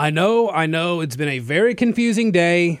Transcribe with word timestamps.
I 0.00 0.08
know, 0.08 0.48
I 0.48 0.64
know 0.64 1.02
it's 1.02 1.14
been 1.14 1.28
a 1.28 1.40
very 1.40 1.74
confusing 1.74 2.32
day, 2.32 2.80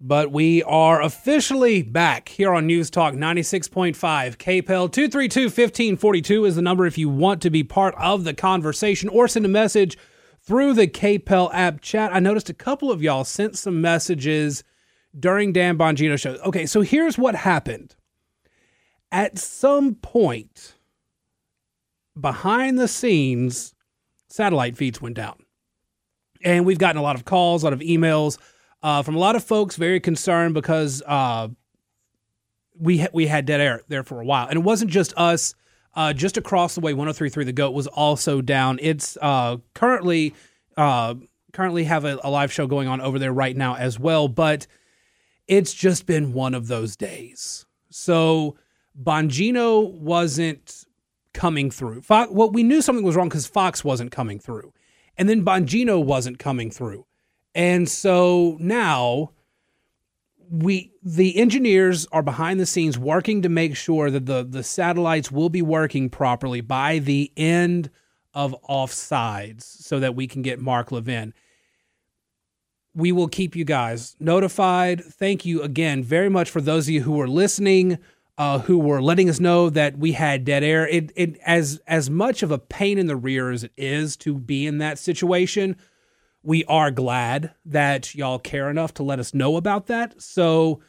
but 0.00 0.30
we 0.30 0.62
are 0.62 1.02
officially 1.02 1.82
back 1.82 2.28
here 2.28 2.52
on 2.52 2.68
News 2.68 2.90
Talk 2.90 3.14
96.5. 3.14 3.96
KPEL 3.96 4.92
232 4.92 5.40
1542 5.46 6.44
is 6.44 6.54
the 6.54 6.62
number 6.62 6.86
if 6.86 6.96
you 6.96 7.08
want 7.08 7.42
to 7.42 7.50
be 7.50 7.64
part 7.64 7.96
of 7.96 8.22
the 8.22 8.32
conversation 8.32 9.08
or 9.08 9.26
send 9.26 9.44
a 9.44 9.48
message 9.48 9.98
through 10.40 10.74
the 10.74 10.86
KPEL 10.86 11.50
app 11.52 11.80
chat. 11.80 12.14
I 12.14 12.20
noticed 12.20 12.48
a 12.48 12.54
couple 12.54 12.92
of 12.92 13.02
y'all 13.02 13.24
sent 13.24 13.58
some 13.58 13.80
messages 13.80 14.62
during 15.18 15.52
Dan 15.52 15.76
Bongino 15.76 16.16
show. 16.16 16.34
Okay, 16.46 16.66
so 16.66 16.82
here's 16.82 17.18
what 17.18 17.34
happened. 17.34 17.96
At 19.10 19.38
some 19.38 19.96
point 19.96 20.76
behind 22.14 22.78
the 22.78 22.86
scenes, 22.86 23.74
satellite 24.28 24.76
feeds 24.76 25.02
went 25.02 25.16
down. 25.16 25.46
And 26.42 26.64
we've 26.64 26.78
gotten 26.78 26.96
a 26.96 27.02
lot 27.02 27.16
of 27.16 27.24
calls, 27.24 27.62
a 27.62 27.66
lot 27.66 27.72
of 27.72 27.80
emails 27.80 28.38
uh, 28.82 29.02
from 29.02 29.14
a 29.14 29.18
lot 29.18 29.36
of 29.36 29.44
folks 29.44 29.76
very 29.76 30.00
concerned 30.00 30.54
because 30.54 31.02
uh, 31.06 31.48
we 32.78 33.00
ha- 33.00 33.08
we 33.12 33.26
had 33.26 33.46
dead 33.46 33.60
air 33.60 33.82
there 33.88 34.02
for 34.02 34.20
a 34.20 34.24
while, 34.24 34.46
and 34.48 34.56
it 34.56 34.62
wasn't 34.62 34.90
just 34.90 35.12
us. 35.16 35.54
Uh, 35.92 36.12
just 36.12 36.36
across 36.36 36.76
the 36.76 36.80
way, 36.80 36.92
103.3 36.94 37.44
The 37.44 37.52
Goat 37.52 37.72
was 37.72 37.88
also 37.88 38.40
down. 38.40 38.78
It's 38.80 39.18
uh, 39.20 39.56
currently 39.74 40.34
uh, 40.76 41.14
currently 41.52 41.84
have 41.84 42.04
a, 42.04 42.18
a 42.22 42.30
live 42.30 42.52
show 42.52 42.66
going 42.66 42.86
on 42.86 43.00
over 43.00 43.18
there 43.18 43.32
right 43.32 43.56
now 43.56 43.74
as 43.74 43.98
well, 43.98 44.28
but 44.28 44.66
it's 45.48 45.74
just 45.74 46.06
been 46.06 46.32
one 46.32 46.54
of 46.54 46.68
those 46.68 46.96
days. 46.96 47.66
So 47.90 48.56
Bongino 49.00 49.90
wasn't 49.90 50.84
coming 51.34 51.72
through. 51.72 52.02
Fox, 52.02 52.30
well, 52.30 52.50
we 52.50 52.62
knew 52.62 52.82
something 52.82 53.04
was 53.04 53.16
wrong 53.16 53.28
because 53.28 53.48
Fox 53.48 53.82
wasn't 53.82 54.12
coming 54.12 54.38
through, 54.38 54.72
and 55.20 55.28
then 55.28 55.44
Bongino 55.44 56.02
wasn't 56.02 56.38
coming 56.38 56.70
through, 56.70 57.04
and 57.54 57.86
so 57.86 58.56
now 58.58 59.32
we 60.50 60.92
the 61.02 61.36
engineers 61.36 62.06
are 62.10 62.22
behind 62.22 62.58
the 62.58 62.64
scenes 62.64 62.98
working 62.98 63.42
to 63.42 63.50
make 63.50 63.76
sure 63.76 64.10
that 64.10 64.24
the 64.24 64.44
the 64.48 64.64
satellites 64.64 65.30
will 65.30 65.50
be 65.50 65.60
working 65.60 66.08
properly 66.08 66.62
by 66.62 67.00
the 67.00 67.30
end 67.36 67.90
of 68.32 68.56
offsides 68.66 69.62
so 69.62 70.00
that 70.00 70.16
we 70.16 70.26
can 70.26 70.40
get 70.40 70.58
Mark 70.58 70.90
Levin. 70.90 71.34
We 72.94 73.12
will 73.12 73.28
keep 73.28 73.54
you 73.54 73.66
guys 73.66 74.16
notified. 74.18 75.04
Thank 75.04 75.44
you 75.44 75.62
again 75.62 76.02
very 76.02 76.30
much 76.30 76.48
for 76.48 76.62
those 76.62 76.86
of 76.86 76.94
you 76.94 77.02
who 77.02 77.20
are 77.20 77.28
listening 77.28 77.98
uh, 78.40 78.58
who 78.60 78.78
were 78.78 79.02
letting 79.02 79.28
us 79.28 79.38
know 79.38 79.68
that 79.68 79.98
we 79.98 80.12
had 80.12 80.46
dead 80.46 80.64
air. 80.64 80.88
It, 80.88 81.12
it 81.14 81.36
as 81.44 81.78
as 81.86 82.08
much 82.08 82.42
of 82.42 82.50
a 82.50 82.56
pain 82.56 82.96
in 82.96 83.06
the 83.06 83.14
rear 83.14 83.50
as 83.50 83.64
it 83.64 83.72
is 83.76 84.16
to 84.16 84.34
be 84.34 84.66
in 84.66 84.78
that 84.78 84.98
situation. 84.98 85.76
We 86.42 86.64
are 86.64 86.90
glad 86.90 87.52
that 87.66 88.14
y'all 88.14 88.38
care 88.38 88.70
enough 88.70 88.94
to 88.94 89.02
let 89.02 89.18
us 89.18 89.34
know 89.34 89.56
about 89.56 89.88
that. 89.88 90.22
So, 90.22 90.80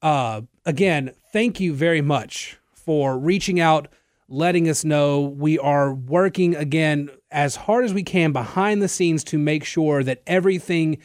uh, 0.00 0.40
again, 0.64 1.12
thank 1.34 1.60
you 1.60 1.74
very 1.74 2.00
much 2.00 2.56
for 2.72 3.18
reaching 3.18 3.60
out, 3.60 3.88
letting 4.26 4.66
us 4.66 4.82
know. 4.82 5.20
We 5.20 5.58
are 5.58 5.92
working 5.92 6.56
again 6.56 7.10
as 7.30 7.56
hard 7.56 7.84
as 7.84 7.92
we 7.92 8.04
can 8.04 8.32
behind 8.32 8.80
the 8.80 8.88
scenes 8.88 9.22
to 9.24 9.38
make 9.38 9.64
sure 9.64 10.02
that 10.02 10.22
everything 10.26 10.96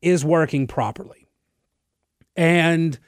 is 0.00 0.24
working 0.24 0.68
properly. 0.68 1.26
And 2.36 3.00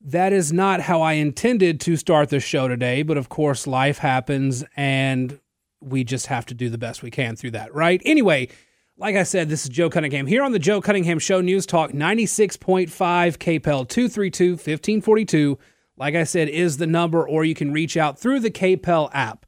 that 0.00 0.32
is 0.32 0.52
not 0.52 0.80
how 0.80 1.02
I 1.02 1.14
intended 1.14 1.80
to 1.80 1.96
start 1.96 2.30
the 2.30 2.40
show 2.40 2.68
today, 2.68 3.02
but 3.02 3.16
of 3.16 3.28
course, 3.28 3.66
life 3.66 3.98
happens 3.98 4.64
and 4.76 5.40
we 5.80 6.04
just 6.04 6.26
have 6.26 6.46
to 6.46 6.54
do 6.54 6.68
the 6.68 6.78
best 6.78 7.02
we 7.02 7.10
can 7.10 7.36
through 7.36 7.52
that, 7.52 7.74
right? 7.74 8.00
Anyway, 8.04 8.48
like 8.96 9.16
I 9.16 9.22
said, 9.22 9.48
this 9.48 9.64
is 9.64 9.68
Joe 9.68 9.90
Cunningham 9.90 10.26
here 10.26 10.42
on 10.42 10.52
the 10.52 10.58
Joe 10.58 10.80
Cunningham 10.80 11.18
Show 11.18 11.40
News 11.40 11.66
Talk 11.66 11.92
96.5 11.92 12.88
KPEL 12.88 13.88
232 13.88 14.50
1542. 14.52 15.58
Like 15.96 16.14
I 16.14 16.24
said, 16.24 16.48
is 16.48 16.76
the 16.76 16.86
number, 16.86 17.28
or 17.28 17.44
you 17.44 17.54
can 17.54 17.72
reach 17.72 17.96
out 17.96 18.18
through 18.18 18.40
the 18.40 18.50
KPEL 18.50 19.10
app. 19.12 19.46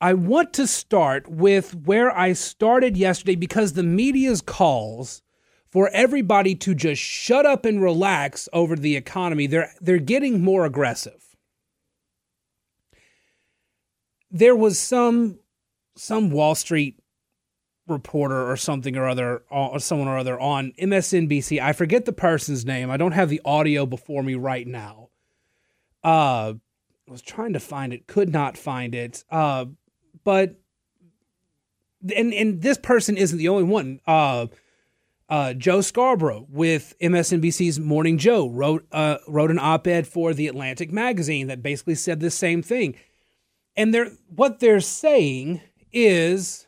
I 0.00 0.14
want 0.14 0.52
to 0.54 0.66
start 0.66 1.30
with 1.30 1.74
where 1.74 2.16
I 2.16 2.34
started 2.34 2.96
yesterday 2.96 3.36
because 3.36 3.72
the 3.72 3.82
media's 3.82 4.42
calls 4.42 5.22
for 5.70 5.90
everybody 5.92 6.54
to 6.54 6.74
just 6.74 7.00
shut 7.02 7.44
up 7.44 7.64
and 7.64 7.82
relax 7.82 8.48
over 8.52 8.76
the 8.76 8.96
economy. 8.96 9.46
They're 9.46 9.72
they're 9.80 9.98
getting 9.98 10.42
more 10.42 10.64
aggressive. 10.64 11.36
There 14.30 14.56
was 14.56 14.78
some 14.78 15.38
some 15.96 16.30
Wall 16.30 16.54
Street 16.54 16.98
reporter 17.88 18.50
or 18.50 18.56
something 18.56 18.96
or 18.96 19.08
other 19.08 19.42
or 19.50 19.78
someone 19.78 20.08
or 20.08 20.18
other 20.18 20.38
on 20.38 20.72
MSNBC. 20.80 21.60
I 21.60 21.72
forget 21.72 22.04
the 22.04 22.12
person's 22.12 22.64
name. 22.64 22.90
I 22.90 22.96
don't 22.96 23.12
have 23.12 23.28
the 23.28 23.40
audio 23.44 23.86
before 23.86 24.22
me 24.22 24.34
right 24.34 24.66
now. 24.66 25.10
Uh 26.02 26.54
I 27.08 27.12
was 27.12 27.22
trying 27.22 27.52
to 27.52 27.60
find 27.60 27.92
it, 27.92 28.08
could 28.08 28.30
not 28.30 28.56
find 28.56 28.94
it. 28.94 29.24
Uh 29.30 29.66
but 30.24 30.56
and 32.14 32.34
and 32.34 32.62
this 32.62 32.78
person 32.78 33.16
isn't 33.16 33.38
the 33.38 33.48
only 33.48 33.64
one. 33.64 34.00
Uh 34.06 34.46
uh, 35.28 35.54
Joe 35.54 35.80
Scarborough 35.80 36.46
with 36.48 36.94
MSNBC's 37.00 37.80
Morning 37.80 38.16
Joe 38.18 38.48
wrote 38.48 38.86
uh, 38.92 39.18
wrote 39.26 39.50
an 39.50 39.58
op-ed 39.58 40.06
for 40.06 40.32
the 40.32 40.46
Atlantic 40.46 40.92
magazine 40.92 41.48
that 41.48 41.62
basically 41.62 41.96
said 41.96 42.20
the 42.20 42.30
same 42.30 42.62
thing. 42.62 42.94
And 43.76 43.92
they're 43.92 44.12
what 44.28 44.60
they're 44.60 44.80
saying 44.80 45.60
is 45.92 46.66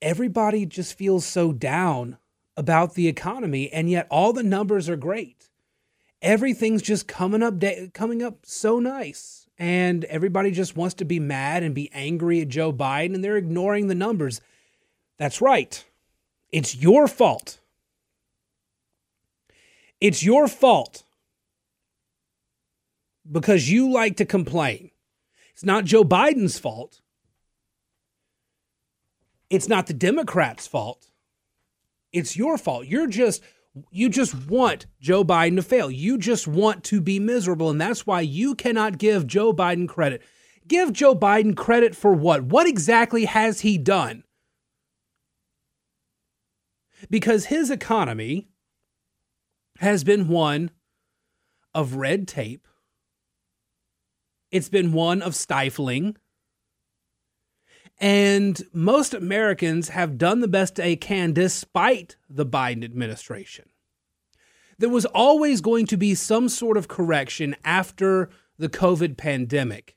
everybody 0.00 0.66
just 0.66 0.96
feels 0.96 1.26
so 1.26 1.52
down 1.52 2.18
about 2.56 2.94
the 2.94 3.08
economy 3.08 3.72
and 3.72 3.90
yet 3.90 4.06
all 4.10 4.32
the 4.32 4.42
numbers 4.42 4.88
are 4.88 4.96
great. 4.96 5.48
Everything's 6.22 6.82
just 6.82 7.08
coming 7.08 7.42
up 7.42 7.54
coming 7.92 8.22
up 8.22 8.46
so 8.46 8.78
nice 8.78 9.48
and 9.58 10.04
everybody 10.04 10.52
just 10.52 10.76
wants 10.76 10.94
to 10.94 11.04
be 11.04 11.18
mad 11.18 11.64
and 11.64 11.74
be 11.74 11.90
angry 11.92 12.40
at 12.40 12.48
Joe 12.48 12.72
Biden 12.72 13.14
and 13.14 13.24
they're 13.24 13.36
ignoring 13.36 13.88
the 13.88 13.94
numbers. 13.96 14.40
That's 15.18 15.40
right. 15.40 15.84
It's 16.54 16.76
your 16.76 17.08
fault. 17.08 17.58
It's 20.00 20.22
your 20.22 20.46
fault 20.46 21.02
because 23.28 23.68
you 23.68 23.90
like 23.90 24.18
to 24.18 24.24
complain. 24.24 24.92
It's 25.52 25.64
not 25.64 25.84
Joe 25.84 26.04
Biden's 26.04 26.60
fault. 26.60 27.00
It's 29.50 29.68
not 29.68 29.88
the 29.88 29.94
Democrats' 29.94 30.68
fault. 30.68 31.10
It's 32.12 32.36
your 32.36 32.56
fault. 32.56 32.86
You're 32.86 33.08
just 33.08 33.42
you 33.90 34.08
just 34.08 34.46
want 34.46 34.86
Joe 35.00 35.24
Biden 35.24 35.56
to 35.56 35.62
fail. 35.62 35.90
You 35.90 36.18
just 36.18 36.46
want 36.46 36.84
to 36.84 37.00
be 37.00 37.18
miserable 37.18 37.68
and 37.68 37.80
that's 37.80 38.06
why 38.06 38.20
you 38.20 38.54
cannot 38.54 38.98
give 38.98 39.26
Joe 39.26 39.52
Biden 39.52 39.88
credit. 39.88 40.22
Give 40.68 40.92
Joe 40.92 41.16
Biden 41.16 41.56
credit 41.56 41.96
for 41.96 42.12
what? 42.12 42.44
What 42.44 42.68
exactly 42.68 43.24
has 43.24 43.62
he 43.62 43.76
done? 43.76 44.22
Because 47.10 47.46
his 47.46 47.70
economy 47.70 48.48
has 49.78 50.04
been 50.04 50.28
one 50.28 50.70
of 51.74 51.94
red 51.94 52.28
tape. 52.28 52.68
It's 54.50 54.68
been 54.68 54.92
one 54.92 55.20
of 55.20 55.34
stifling. 55.34 56.16
And 57.98 58.60
most 58.72 59.14
Americans 59.14 59.88
have 59.90 60.18
done 60.18 60.40
the 60.40 60.48
best 60.48 60.76
they 60.76 60.96
can 60.96 61.32
despite 61.32 62.16
the 62.28 62.46
Biden 62.46 62.84
administration. 62.84 63.66
There 64.78 64.88
was 64.88 65.06
always 65.06 65.60
going 65.60 65.86
to 65.86 65.96
be 65.96 66.14
some 66.14 66.48
sort 66.48 66.76
of 66.76 66.88
correction 66.88 67.54
after 67.64 68.30
the 68.58 68.68
COVID 68.68 69.16
pandemic. 69.16 69.96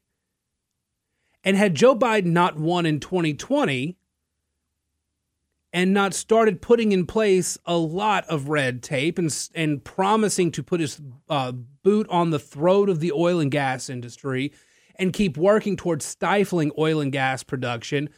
And 1.44 1.58
had 1.58 1.76
Joe 1.76 1.96
Biden 1.96 2.28
not 2.28 2.58
won 2.58 2.86
in 2.86 3.00
2020, 3.00 3.97
and 5.74 5.94
not 5.94 6.14
started 6.14 6.62
putting 6.62 6.92
in 6.92 7.06
place 7.06 7.58
a 7.66 7.78
lot 7.78 8.26
of 8.28 8.50
red 8.50 8.82
tape 8.82 9.20
and 9.20 9.50
and 9.54 9.84
promising 9.84 10.52
to 10.52 10.64
put 10.64 10.80
his 10.80 11.02
uh, 11.30 11.52
boot 11.52 12.08
on 12.10 12.30
the 12.30 12.40
throat 12.40 12.90
of 12.90 13.00
the 13.00 13.12
oil 13.12 13.40
and 13.40 13.52
gas 13.52 13.90
industry 13.90 14.54
and 14.96 15.14
keep 15.14 15.38
working 15.38 15.76
towards 15.76 16.06
stifling 16.06 16.72
oil 16.78 17.00
and 17.00 17.12
gas 17.12 17.44
production 17.44 18.10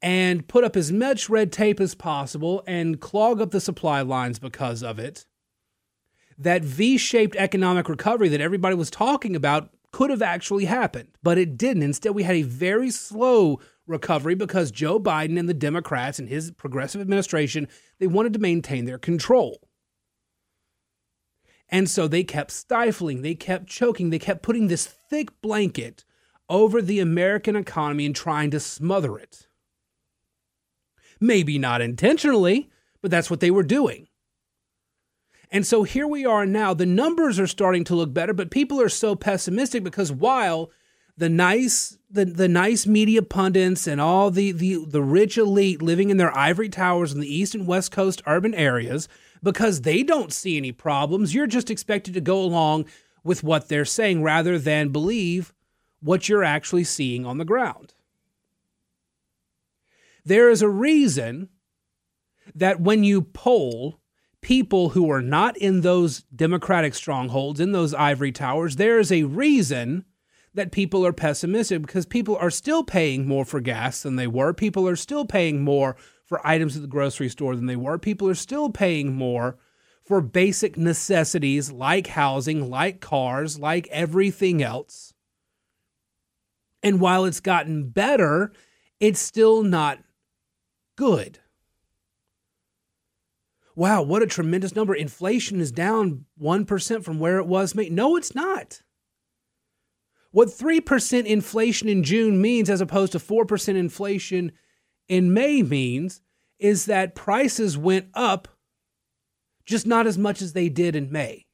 and 0.00 0.46
put 0.46 0.64
up 0.64 0.76
as 0.76 0.92
much 0.92 1.28
red 1.28 1.52
tape 1.52 1.80
as 1.80 1.94
possible 1.94 2.62
and 2.66 3.00
clog 3.00 3.40
up 3.40 3.50
the 3.50 3.60
supply 3.60 4.00
lines 4.00 4.38
because 4.38 4.82
of 4.82 4.98
it. 4.98 5.26
That 6.36 6.62
V 6.62 6.98
shaped 6.98 7.34
economic 7.36 7.88
recovery 7.88 8.28
that 8.28 8.40
everybody 8.40 8.76
was 8.76 8.90
talking 8.90 9.34
about 9.34 9.70
could 9.90 10.10
have 10.10 10.22
actually 10.22 10.66
happened, 10.66 11.08
but 11.22 11.38
it 11.38 11.56
didn't. 11.56 11.82
Instead, 11.82 12.14
we 12.14 12.22
had 12.22 12.36
a 12.36 12.42
very 12.42 12.90
slow 12.90 13.58
recovery 13.88 14.34
because 14.34 14.70
Joe 14.70 15.00
Biden 15.00 15.38
and 15.38 15.48
the 15.48 15.54
Democrats 15.54 16.18
and 16.18 16.28
his 16.28 16.50
progressive 16.52 17.00
administration, 17.00 17.68
they 17.98 18.06
wanted 18.06 18.32
to 18.34 18.38
maintain 18.38 18.84
their 18.84 18.98
control. 18.98 19.68
And 21.68 21.88
so 21.88 22.08
they 22.08 22.24
kept 22.24 22.50
stifling, 22.50 23.22
they 23.22 23.34
kept 23.34 23.66
choking, 23.66 24.10
they 24.10 24.18
kept 24.18 24.42
putting 24.42 24.68
this 24.68 24.86
thick 24.86 25.40
blanket 25.42 26.04
over 26.48 26.80
the 26.80 27.00
American 27.00 27.56
economy 27.56 28.06
and 28.06 28.16
trying 28.16 28.50
to 28.52 28.60
smother 28.60 29.18
it. 29.18 29.48
Maybe 31.20 31.58
not 31.58 31.80
intentionally, 31.80 32.70
but 33.02 33.10
that's 33.10 33.30
what 33.30 33.40
they 33.40 33.50
were 33.50 33.62
doing. 33.62 34.08
And 35.50 35.66
so 35.66 35.82
here 35.82 36.06
we 36.06 36.26
are 36.26 36.44
now. 36.44 36.74
The 36.74 36.86
numbers 36.86 37.38
are 37.38 37.46
starting 37.46 37.84
to 37.84 37.94
look 37.94 38.12
better, 38.12 38.34
but 38.34 38.50
people 38.50 38.80
are 38.80 38.88
so 38.88 39.14
pessimistic 39.14 39.82
because 39.82 40.12
while 40.12 40.70
the 41.18 41.28
nice 41.28 41.98
the, 42.10 42.24
the 42.24 42.48
nice 42.48 42.86
media 42.86 43.22
pundits 43.22 43.86
and 43.86 44.00
all 44.00 44.30
the, 44.30 44.52
the 44.52 44.84
the 44.86 45.02
rich 45.02 45.36
elite 45.36 45.82
living 45.82 46.10
in 46.10 46.16
their 46.16 46.36
ivory 46.36 46.68
towers 46.68 47.12
in 47.12 47.20
the 47.20 47.32
east 47.32 47.54
and 47.54 47.66
west 47.66 47.92
coast 47.92 48.22
urban 48.26 48.54
areas 48.54 49.08
because 49.42 49.82
they 49.82 50.02
don't 50.02 50.32
see 50.32 50.56
any 50.56 50.72
problems. 50.72 51.34
You're 51.34 51.46
just 51.46 51.70
expected 51.70 52.14
to 52.14 52.20
go 52.20 52.40
along 52.40 52.86
with 53.22 53.42
what 53.42 53.68
they're 53.68 53.84
saying 53.84 54.22
rather 54.22 54.58
than 54.58 54.88
believe 54.88 55.52
what 56.00 56.28
you're 56.28 56.44
actually 56.44 56.84
seeing 56.84 57.26
on 57.26 57.38
the 57.38 57.44
ground. 57.44 57.94
There 60.24 60.50
is 60.50 60.62
a 60.62 60.68
reason 60.68 61.48
that 62.54 62.80
when 62.80 63.04
you 63.04 63.22
poll 63.22 64.00
people 64.40 64.90
who 64.90 65.10
are 65.10 65.22
not 65.22 65.56
in 65.56 65.80
those 65.80 66.22
democratic 66.34 66.94
strongholds 66.94 67.58
in 67.60 67.72
those 67.72 67.92
ivory 67.92 68.30
towers 68.30 68.76
there 68.76 69.00
is 69.00 69.10
a 69.10 69.24
reason 69.24 70.04
that 70.58 70.72
people 70.72 71.06
are 71.06 71.12
pessimistic 71.12 71.80
because 71.82 72.04
people 72.04 72.36
are 72.36 72.50
still 72.50 72.84
paying 72.84 73.26
more 73.26 73.44
for 73.44 73.60
gas 73.60 74.02
than 74.02 74.16
they 74.16 74.26
were. 74.26 74.52
People 74.52 74.86
are 74.86 74.96
still 74.96 75.24
paying 75.24 75.62
more 75.62 75.96
for 76.26 76.46
items 76.46 76.76
at 76.76 76.82
the 76.82 76.88
grocery 76.88 77.28
store 77.28 77.56
than 77.56 77.66
they 77.66 77.76
were. 77.76 77.98
People 77.98 78.28
are 78.28 78.34
still 78.34 78.68
paying 78.68 79.14
more 79.14 79.56
for 80.04 80.20
basic 80.20 80.76
necessities 80.76 81.70
like 81.70 82.08
housing, 82.08 82.68
like 82.68 83.00
cars, 83.00 83.58
like 83.58 83.86
everything 83.88 84.62
else. 84.62 85.14
And 86.82 87.00
while 87.00 87.24
it's 87.24 87.40
gotten 87.40 87.90
better, 87.90 88.52
it's 89.00 89.20
still 89.20 89.62
not 89.62 89.98
good. 90.96 91.38
Wow, 93.74 94.02
what 94.02 94.22
a 94.22 94.26
tremendous 94.26 94.74
number. 94.74 94.94
Inflation 94.94 95.60
is 95.60 95.70
down 95.70 96.24
1% 96.40 97.04
from 97.04 97.20
where 97.20 97.38
it 97.38 97.46
was. 97.46 97.74
No, 97.74 98.16
it's 98.16 98.34
not. 98.34 98.82
What 100.38 100.50
3% 100.50 101.24
inflation 101.24 101.88
in 101.88 102.04
June 102.04 102.40
means, 102.40 102.70
as 102.70 102.80
opposed 102.80 103.10
to 103.10 103.18
4% 103.18 103.74
inflation 103.74 104.52
in 105.08 105.34
May, 105.34 105.64
means 105.64 106.20
is 106.60 106.86
that 106.86 107.16
prices 107.16 107.76
went 107.76 108.06
up, 108.14 108.46
just 109.66 109.84
not 109.84 110.06
as 110.06 110.16
much 110.16 110.40
as 110.40 110.52
they 110.52 110.68
did 110.68 110.94
in 110.94 111.10
May. 111.10 111.46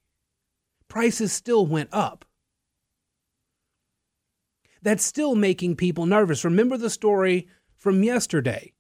Prices 0.87 1.33
still 1.33 1.65
went 1.65 1.89
up. 1.95 2.27
That's 4.83 5.03
still 5.03 5.35
making 5.35 5.77
people 5.77 6.05
nervous. 6.05 6.45
Remember 6.45 6.77
the 6.77 6.91
story 6.91 7.49
from 7.79 8.03
yesterday, 8.03 8.75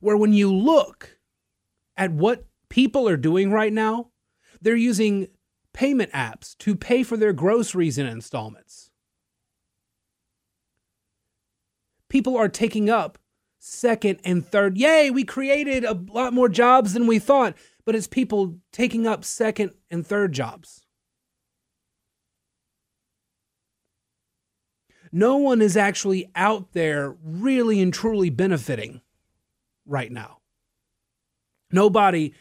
where 0.00 0.16
when 0.16 0.32
you 0.32 0.50
look 0.50 1.18
at 1.98 2.12
what 2.12 2.46
people 2.70 3.06
are 3.06 3.18
doing 3.18 3.50
right 3.50 3.74
now, 3.74 4.08
they're 4.62 4.74
using 4.74 5.28
payment 5.72 6.12
apps 6.12 6.56
to 6.58 6.74
pay 6.74 7.02
for 7.02 7.16
their 7.16 7.32
groceries 7.32 7.98
in 7.98 8.06
installments. 8.06 8.90
People 12.08 12.36
are 12.36 12.48
taking 12.48 12.90
up 12.90 13.18
second 13.58 14.20
and 14.24 14.44
third. 14.44 14.76
Yay, 14.76 15.10
we 15.10 15.24
created 15.24 15.84
a 15.84 15.94
lot 15.94 16.32
more 16.32 16.48
jobs 16.48 16.92
than 16.92 17.06
we 17.06 17.18
thought, 17.18 17.54
but 17.84 17.94
it's 17.94 18.06
people 18.06 18.56
taking 18.72 19.06
up 19.06 19.24
second 19.24 19.72
and 19.90 20.06
third 20.06 20.32
jobs. 20.32 20.84
No 25.12 25.36
one 25.36 25.60
is 25.60 25.76
actually 25.76 26.30
out 26.34 26.72
there 26.72 27.16
really 27.22 27.80
and 27.80 27.92
truly 27.92 28.30
benefiting 28.30 29.00
right 29.84 30.10
now. 30.10 30.38
Nobody 31.72 32.34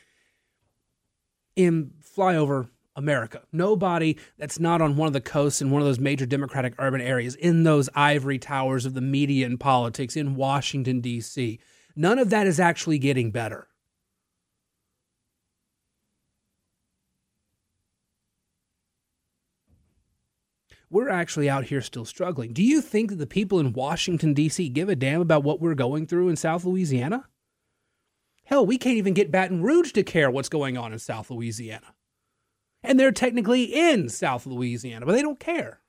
in 1.55 1.91
flyover 2.01 2.69
America. 2.99 3.41
Nobody 3.51 4.17
that's 4.37 4.59
not 4.59 4.81
on 4.81 4.95
one 4.95 5.07
of 5.07 5.13
the 5.13 5.21
coasts 5.21 5.61
in 5.61 5.71
one 5.71 5.81
of 5.81 5.87
those 5.87 5.99
major 5.99 6.27
Democratic 6.27 6.75
urban 6.77 7.01
areas, 7.01 7.33
in 7.33 7.63
those 7.63 7.89
ivory 7.95 8.37
towers 8.37 8.85
of 8.85 8.93
the 8.93 9.01
media 9.01 9.47
and 9.47 9.59
politics 9.59 10.15
in 10.15 10.35
Washington, 10.35 10.99
D.C. 10.99 11.59
None 11.95 12.19
of 12.19 12.29
that 12.29 12.45
is 12.45 12.59
actually 12.59 12.99
getting 12.99 13.31
better. 13.31 13.67
We're 20.91 21.09
actually 21.09 21.49
out 21.49 21.65
here 21.65 21.81
still 21.81 22.05
struggling. 22.05 22.51
Do 22.51 22.63
you 22.63 22.81
think 22.81 23.11
that 23.11 23.17
the 23.17 23.27
people 23.27 23.59
in 23.59 23.73
Washington, 23.73 24.33
D.C. 24.33 24.69
give 24.69 24.89
a 24.89 24.95
damn 24.95 25.21
about 25.21 25.43
what 25.43 25.61
we're 25.61 25.75
going 25.75 26.07
through 26.07 26.29
in 26.29 26.35
South 26.35 26.65
Louisiana? 26.65 27.25
Hell, 28.45 28.65
we 28.65 28.79
can't 28.79 28.97
even 28.97 29.13
get 29.13 29.31
Baton 29.31 29.61
Rouge 29.61 29.91
to 29.91 30.03
care 30.03 30.31
what's 30.31 30.49
going 30.49 30.77
on 30.77 30.91
in 30.91 30.97
South 30.97 31.29
Louisiana. 31.29 31.93
And 32.83 32.99
they're 32.99 33.11
technically 33.11 33.63
in 33.63 34.09
South 34.09 34.45
Louisiana, 34.45 35.05
but 35.05 35.13
they 35.13 35.21
don't 35.21 35.39
care. 35.39 35.81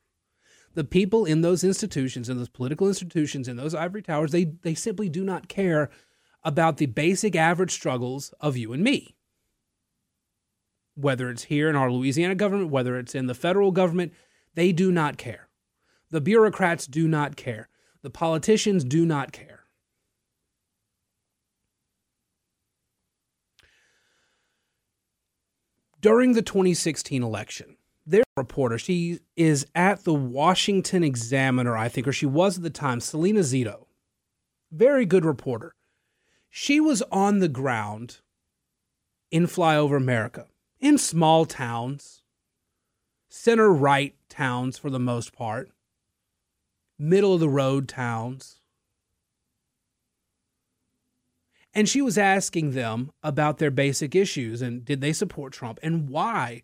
The 0.75 0.85
people 0.85 1.25
in 1.25 1.41
those 1.41 1.65
institutions, 1.65 2.29
in 2.29 2.37
those 2.37 2.49
political 2.49 2.89
institutions, 2.89 3.49
in 3.49 3.57
those 3.57 3.75
ivory 3.75 4.03
towers, 4.03 4.33
they, 4.33 4.45
they 4.45 4.75
simply 4.75 5.09
do 5.09 5.25
not 5.25 5.49
care 5.49 5.91
about 6.45 6.77
the 6.77 6.87
basic 6.87 7.37
average 7.37 7.73
struggles 7.73 8.33
of 8.41 8.57
you 8.57 8.73
and 8.73 8.83
me. 8.83 9.17
Whether 10.95 11.31
it's 11.31 11.45
here 11.45 11.69
in 11.69 11.77
our 11.77 11.91
Louisiana 11.91 12.35
government, 12.35 12.71
whether 12.71 12.99
it's 12.99 13.15
in 13.15 13.27
the 13.27 13.35
federal 13.35 13.73
government, 13.73 14.13
they 14.55 14.73
do 14.73 14.91
not 14.91 15.17
care. 15.17 15.49
The 16.11 16.21
bureaucrats 16.21 16.87
do 16.87 17.07
not 17.07 17.37
care. 17.37 17.69
The 18.03 18.11
politicians 18.11 18.85
do 18.85 19.07
not 19.07 19.33
care. 19.33 19.60
During 26.01 26.33
the 26.33 26.43
2016 26.43 27.23
election, 27.23 27.77
their 28.07 28.25
reporter, 28.37 28.79
she 28.79 29.21
is 29.37 29.67
at 29.75 30.05
the 30.05 30.15
Washington 30.15 31.05
Examiner, 31.05 31.77
I 31.77 31.89
think, 31.89 32.09
or 32.09 32.13
she 32.13 32.27
was 32.27 32.57
at 32.57 32.63
the 32.63 32.71
time, 32.71 33.01
Salena 33.01 33.41
Zito. 33.41 33.87
Very 34.73 35.05
good 35.05 35.25
reporter. 35.25 35.75
She 36.49 36.81
was 36.81 37.03
on 37.13 37.39
the 37.39 37.49
ground 37.49 38.21
in 39.31 39.47
Flyover 39.47 39.97
America, 39.97 40.47
in 40.81 40.99
small 40.99 41.45
towns, 41.45 42.23
center 43.29 43.71
right 43.73 44.15
towns 44.29 44.79
for 44.79 44.91
the 44.91 44.99
most 44.99 45.33
part, 45.33 45.71
middle 46.99 47.35
of 47.35 47.41
the 47.41 47.49
road 47.49 47.89
towns 47.89 48.60
And 51.73 51.89
she 51.89 52.03
was 52.03 52.19
asking 52.19 52.73
them 52.73 53.13
about 53.23 53.59
their 53.59 53.71
basic 53.71 54.15
issues 54.15 54.61
and 54.61 54.85
did 54.85 55.01
they 55.01 55.13
support 55.13 55.53
Trump 55.53 55.79
and 55.83 56.09
why 56.09 56.63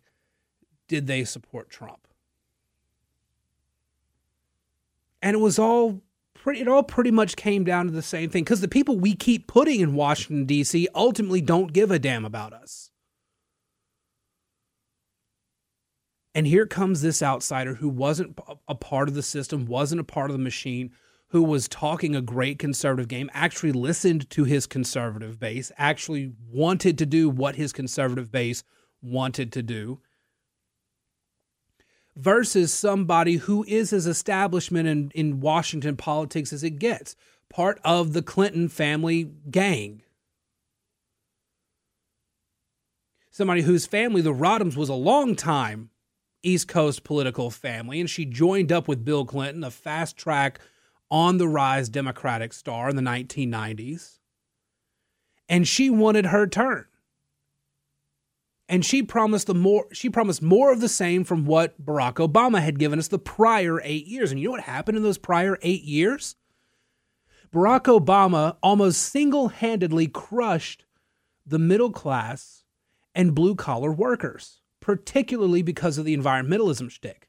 did 0.87 1.07
they 1.07 1.23
support 1.23 1.69
Trump? 1.69 2.07
And 5.21 5.33
it 5.33 5.39
was 5.39 5.57
all 5.57 6.01
pretty, 6.33 6.61
it 6.61 6.67
all 6.67 6.83
pretty 6.83 7.11
much 7.11 7.35
came 7.35 7.63
down 7.63 7.87
to 7.87 7.91
the 7.91 8.01
same 8.01 8.29
thing 8.29 8.43
because 8.43 8.61
the 8.61 8.67
people 8.67 8.97
we 8.97 9.15
keep 9.15 9.47
putting 9.47 9.79
in 9.79 9.95
Washington, 9.95 10.45
D.C. 10.45 10.87
ultimately 10.93 11.41
don't 11.41 11.73
give 11.73 11.91
a 11.91 11.99
damn 11.99 12.25
about 12.25 12.53
us. 12.53 12.91
And 16.35 16.45
here 16.45 16.67
comes 16.67 17.01
this 17.01 17.23
outsider 17.23 17.75
who 17.75 17.89
wasn't 17.89 18.37
a 18.67 18.75
part 18.75 19.09
of 19.09 19.15
the 19.15 19.23
system, 19.23 19.65
wasn't 19.65 20.01
a 20.01 20.03
part 20.03 20.29
of 20.29 20.37
the 20.37 20.43
machine, 20.43 20.91
who 21.29 21.43
was 21.43 21.67
talking 21.67 22.15
a 22.15 22.21
great 22.21 22.57
conservative 22.57 23.07
game, 23.07 23.29
actually 23.33 23.71
listened 23.71 24.29
to 24.29 24.45
his 24.45 24.65
conservative 24.65 25.39
base, 25.39 25.71
actually 25.77 26.33
wanted 26.49 26.97
to 26.97 27.05
do 27.05 27.29
what 27.29 27.55
his 27.55 27.73
conservative 27.73 28.31
base 28.31 28.63
wanted 29.01 29.51
to 29.51 29.61
do, 29.61 29.99
versus 32.15 32.73
somebody 32.73 33.35
who 33.35 33.63
is 33.67 33.93
as 33.93 34.07
establishment 34.07 34.87
in, 34.87 35.11
in 35.13 35.39
Washington 35.39 35.95
politics 35.97 36.51
as 36.53 36.63
it 36.63 36.79
gets, 36.79 37.15
part 37.49 37.79
of 37.83 38.13
the 38.13 38.21
Clinton 38.21 38.69
family 38.69 39.31
gang. 39.51 40.01
Somebody 43.29 43.61
whose 43.61 43.85
family, 43.85 44.21
the 44.21 44.33
Rodhams, 44.33 44.75
was 44.75 44.89
a 44.89 44.95
long 44.95 45.35
time 45.35 45.91
East 46.41 46.67
Coast 46.67 47.03
political 47.03 47.51
family, 47.51 47.99
and 47.99 48.09
she 48.09 48.25
joined 48.25 48.71
up 48.71 48.87
with 48.87 49.05
Bill 49.05 49.25
Clinton, 49.25 49.63
a 49.63 49.69
fast 49.69 50.17
track 50.17 50.59
on 51.09 51.37
the 51.37 51.47
rise 51.47 51.89
Democratic 51.89 52.53
star 52.53 52.89
in 52.89 52.95
the 52.95 53.01
1990s. 53.01 54.19
And 55.49 55.67
she 55.67 55.89
wanted 55.89 56.27
her 56.27 56.47
turn. 56.47 56.85
And 58.69 58.85
she 58.85 59.01
promised 59.01 59.47
the 59.47 59.55
more 59.55 59.87
she 59.93 60.09
promised 60.09 60.41
more 60.41 60.73
of 60.73 60.81
the 60.81 60.89
same 60.89 61.23
from 61.23 61.45
what 61.45 61.83
Barack 61.83 62.15
Obama 62.15 62.61
had 62.61 62.79
given 62.79 62.99
us 62.99 63.07
the 63.07 63.17
prior 63.17 63.79
8 63.81 64.05
years. 64.05 64.29
And 64.29 64.41
you 64.41 64.47
know 64.47 64.51
what 64.51 64.61
happened 64.61 64.97
in 64.97 65.03
those 65.03 65.17
prior 65.17 65.57
8 65.61 65.83
years? 65.83 66.35
Barack 67.53 67.83
Obama 67.83 68.57
almost 68.61 69.01
single-handedly 69.01 70.07
crushed 70.07 70.83
the 71.45 71.59
middle 71.59 71.91
class 71.91 72.65
and 73.15 73.33
blue 73.33 73.55
collar 73.55 73.93
workers, 73.93 74.59
particularly 74.81 75.61
because 75.61 75.97
of 75.97 76.03
the 76.03 76.15
environmentalism 76.15 76.91
shtick. 76.91 77.26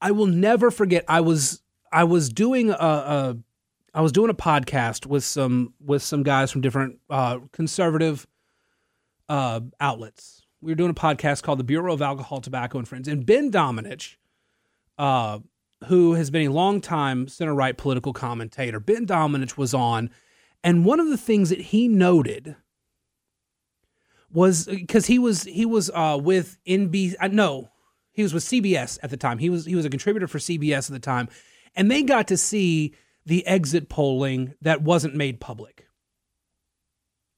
I 0.00 0.12
will 0.12 0.26
never 0.26 0.70
forget. 0.70 1.04
I 1.08 1.20
was 1.20 1.62
I 1.92 2.04
was 2.04 2.28
doing 2.28 2.70
a, 2.70 2.74
a 2.74 3.36
I 3.94 4.00
was 4.00 4.12
doing 4.12 4.30
a 4.30 4.34
podcast 4.34 5.06
with 5.06 5.24
some 5.24 5.74
with 5.80 6.02
some 6.02 6.22
guys 6.22 6.50
from 6.50 6.60
different 6.60 6.98
uh, 7.10 7.38
conservative 7.52 8.26
uh, 9.28 9.60
outlets. 9.80 10.42
We 10.60 10.72
were 10.72 10.76
doing 10.76 10.90
a 10.90 10.94
podcast 10.94 11.42
called 11.42 11.58
the 11.58 11.64
Bureau 11.64 11.92
of 11.92 12.02
Alcohol, 12.02 12.40
Tobacco, 12.40 12.78
and 12.78 12.88
Friends, 12.88 13.08
and 13.08 13.24
Ben 13.24 13.50
Domenech, 13.50 14.16
uh, 14.98 15.38
who 15.86 16.14
has 16.14 16.30
been 16.30 16.48
a 16.48 16.52
longtime 16.52 17.28
center 17.28 17.54
right 17.54 17.76
political 17.76 18.12
commentator, 18.12 18.80
Ben 18.80 19.06
Domenech 19.06 19.56
was 19.56 19.72
on, 19.72 20.10
and 20.64 20.84
one 20.84 21.00
of 21.00 21.08
the 21.08 21.16
things 21.16 21.50
that 21.50 21.60
he 21.60 21.88
noted 21.88 22.56
was 24.30 24.66
because 24.66 25.06
he 25.06 25.18
was 25.18 25.44
he 25.44 25.64
was 25.64 25.90
uh, 25.94 26.18
with 26.20 26.58
NBC. 26.66 27.14
Uh, 27.20 27.28
no, 27.28 27.70
he 28.18 28.24
was 28.24 28.34
with 28.34 28.42
CBS 28.42 28.98
at 29.00 29.10
the 29.10 29.16
time. 29.16 29.38
He 29.38 29.48
was 29.48 29.64
he 29.64 29.76
was 29.76 29.84
a 29.84 29.90
contributor 29.90 30.26
for 30.26 30.38
CBS 30.38 30.90
at 30.90 30.92
the 30.92 30.98
time, 30.98 31.28
and 31.76 31.88
they 31.88 32.02
got 32.02 32.26
to 32.26 32.36
see 32.36 32.92
the 33.24 33.46
exit 33.46 33.88
polling 33.88 34.54
that 34.60 34.82
wasn't 34.82 35.14
made 35.14 35.38
public. 35.38 35.86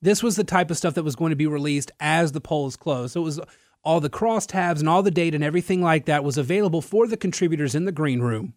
This 0.00 0.22
was 0.22 0.36
the 0.36 0.42
type 0.42 0.70
of 0.70 0.78
stuff 0.78 0.94
that 0.94 1.02
was 1.02 1.16
going 1.16 1.28
to 1.32 1.36
be 1.36 1.46
released 1.46 1.92
as 2.00 2.32
the 2.32 2.40
polls 2.40 2.76
closed. 2.76 3.12
So 3.12 3.20
it 3.20 3.24
was 3.24 3.40
all 3.84 4.00
the 4.00 4.08
crosstabs 4.08 4.78
and 4.78 4.88
all 4.88 5.02
the 5.02 5.10
data 5.10 5.34
and 5.34 5.44
everything 5.44 5.82
like 5.82 6.06
that 6.06 6.24
was 6.24 6.38
available 6.38 6.80
for 6.80 7.06
the 7.06 7.18
contributors 7.18 7.74
in 7.74 7.84
the 7.84 7.92
green 7.92 8.20
room. 8.20 8.54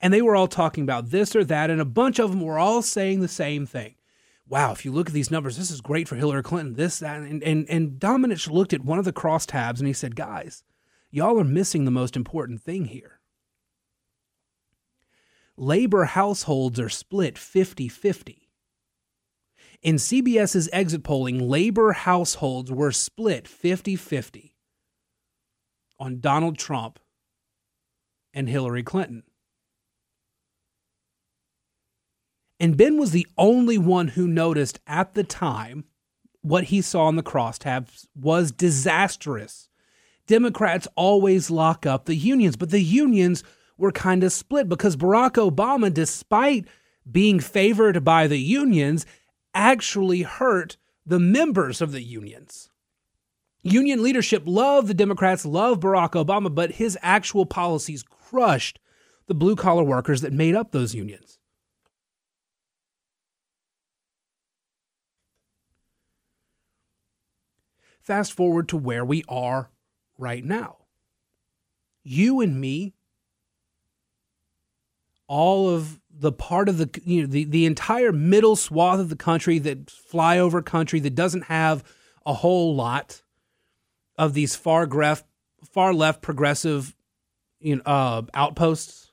And 0.00 0.12
they 0.12 0.22
were 0.22 0.34
all 0.34 0.48
talking 0.48 0.82
about 0.82 1.10
this 1.10 1.36
or 1.36 1.44
that, 1.44 1.70
and 1.70 1.80
a 1.80 1.84
bunch 1.84 2.18
of 2.18 2.32
them 2.32 2.40
were 2.40 2.58
all 2.58 2.82
saying 2.82 3.20
the 3.20 3.28
same 3.28 3.64
thing. 3.64 3.94
Wow, 4.48 4.72
if 4.72 4.84
you 4.84 4.90
look 4.90 5.06
at 5.06 5.12
these 5.12 5.30
numbers, 5.30 5.56
this 5.56 5.70
is 5.70 5.80
great 5.80 6.08
for 6.08 6.16
Hillary 6.16 6.42
Clinton, 6.42 6.74
this, 6.74 6.98
that. 6.98 7.20
And, 7.20 7.44
and, 7.44 7.64
and 7.70 7.92
Domenech 8.00 8.50
looked 8.50 8.72
at 8.72 8.84
one 8.84 8.98
of 8.98 9.04
the 9.04 9.12
crosstabs 9.12 9.78
and 9.78 9.86
he 9.86 9.92
said, 9.92 10.16
Guys, 10.16 10.64
y'all 11.12 11.38
are 11.38 11.44
missing 11.44 11.84
the 11.84 11.92
most 11.92 12.16
important 12.16 12.60
thing 12.60 12.86
here. 12.86 13.20
Labor 15.56 16.06
households 16.06 16.80
are 16.80 16.88
split 16.88 17.38
50 17.38 17.88
50. 17.88 18.48
In 19.82 19.96
CBS's 19.96 20.68
exit 20.72 21.04
polling, 21.04 21.38
labor 21.48 21.92
households 21.92 22.72
were 22.72 22.90
split 22.90 23.46
50 23.46 23.94
50 23.94 24.56
on 26.00 26.20
Donald 26.20 26.58
Trump 26.58 26.98
and 28.32 28.48
Hillary 28.48 28.82
Clinton. 28.82 29.22
And 32.58 32.76
Ben 32.76 32.96
was 32.96 33.10
the 33.10 33.26
only 33.36 33.76
one 33.76 34.08
who 34.08 34.26
noticed 34.26 34.80
at 34.86 35.14
the 35.14 35.24
time 35.24 35.84
what 36.42 36.64
he 36.64 36.80
saw 36.80 37.08
in 37.08 37.16
the 37.16 37.22
crosstabs 37.22 38.06
was 38.14 38.52
disastrous. 38.52 39.68
Democrats 40.32 40.88
always 40.96 41.50
lock 41.50 41.84
up 41.84 42.06
the 42.06 42.14
unions, 42.14 42.56
but 42.56 42.70
the 42.70 42.80
unions 42.80 43.44
were 43.76 43.92
kind 43.92 44.24
of 44.24 44.32
split 44.32 44.66
because 44.66 44.96
Barack 44.96 45.32
Obama, 45.32 45.92
despite 45.92 46.64
being 47.10 47.38
favored 47.38 48.02
by 48.02 48.26
the 48.26 48.38
unions, 48.38 49.04
actually 49.52 50.22
hurt 50.22 50.78
the 51.04 51.18
members 51.18 51.82
of 51.82 51.92
the 51.92 52.00
unions. 52.00 52.70
Union 53.62 54.02
leadership 54.02 54.44
loved 54.46 54.88
the 54.88 54.94
Democrats, 54.94 55.44
loved 55.44 55.82
Barack 55.82 56.12
Obama, 56.12 56.54
but 56.54 56.72
his 56.72 56.96
actual 57.02 57.44
policies 57.44 58.02
crushed 58.02 58.78
the 59.26 59.34
blue 59.34 59.54
collar 59.54 59.84
workers 59.84 60.22
that 60.22 60.32
made 60.32 60.54
up 60.54 60.72
those 60.72 60.94
unions. 60.94 61.38
Fast 68.00 68.32
forward 68.32 68.66
to 68.70 68.78
where 68.78 69.04
we 69.04 69.24
are 69.28 69.68
right 70.18 70.44
now. 70.44 70.78
You 72.04 72.40
and 72.40 72.60
me, 72.60 72.94
all 75.28 75.70
of 75.70 76.00
the 76.10 76.32
part 76.32 76.68
of 76.68 76.78
the 76.78 77.00
you 77.04 77.22
know 77.22 77.26
the, 77.26 77.44
the 77.44 77.64
entire 77.64 78.12
middle 78.12 78.54
swath 78.54 79.00
of 79.00 79.08
the 79.08 79.16
country 79.16 79.58
that 79.58 79.86
flyover 79.86 80.64
country 80.64 81.00
that 81.00 81.14
doesn't 81.14 81.44
have 81.44 81.82
a 82.26 82.34
whole 82.34 82.74
lot 82.74 83.22
of 84.18 84.34
these 84.34 84.54
far 84.54 84.86
left 84.86 85.24
far 85.64 85.94
left 85.94 86.20
progressive 86.20 86.94
you 87.60 87.76
know 87.76 87.82
uh, 87.86 88.22
outposts 88.34 89.10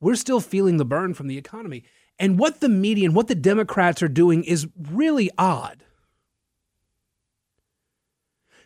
we're 0.00 0.16
still 0.16 0.40
feeling 0.40 0.76
the 0.76 0.84
burn 0.84 1.14
from 1.14 1.28
the 1.28 1.38
economy 1.38 1.84
and 2.18 2.38
what 2.38 2.60
the 2.60 2.68
media 2.68 3.06
and 3.06 3.14
what 3.14 3.28
the 3.28 3.34
democrats 3.36 4.02
are 4.02 4.08
doing 4.08 4.42
is 4.42 4.66
really 4.90 5.30
odd 5.38 5.84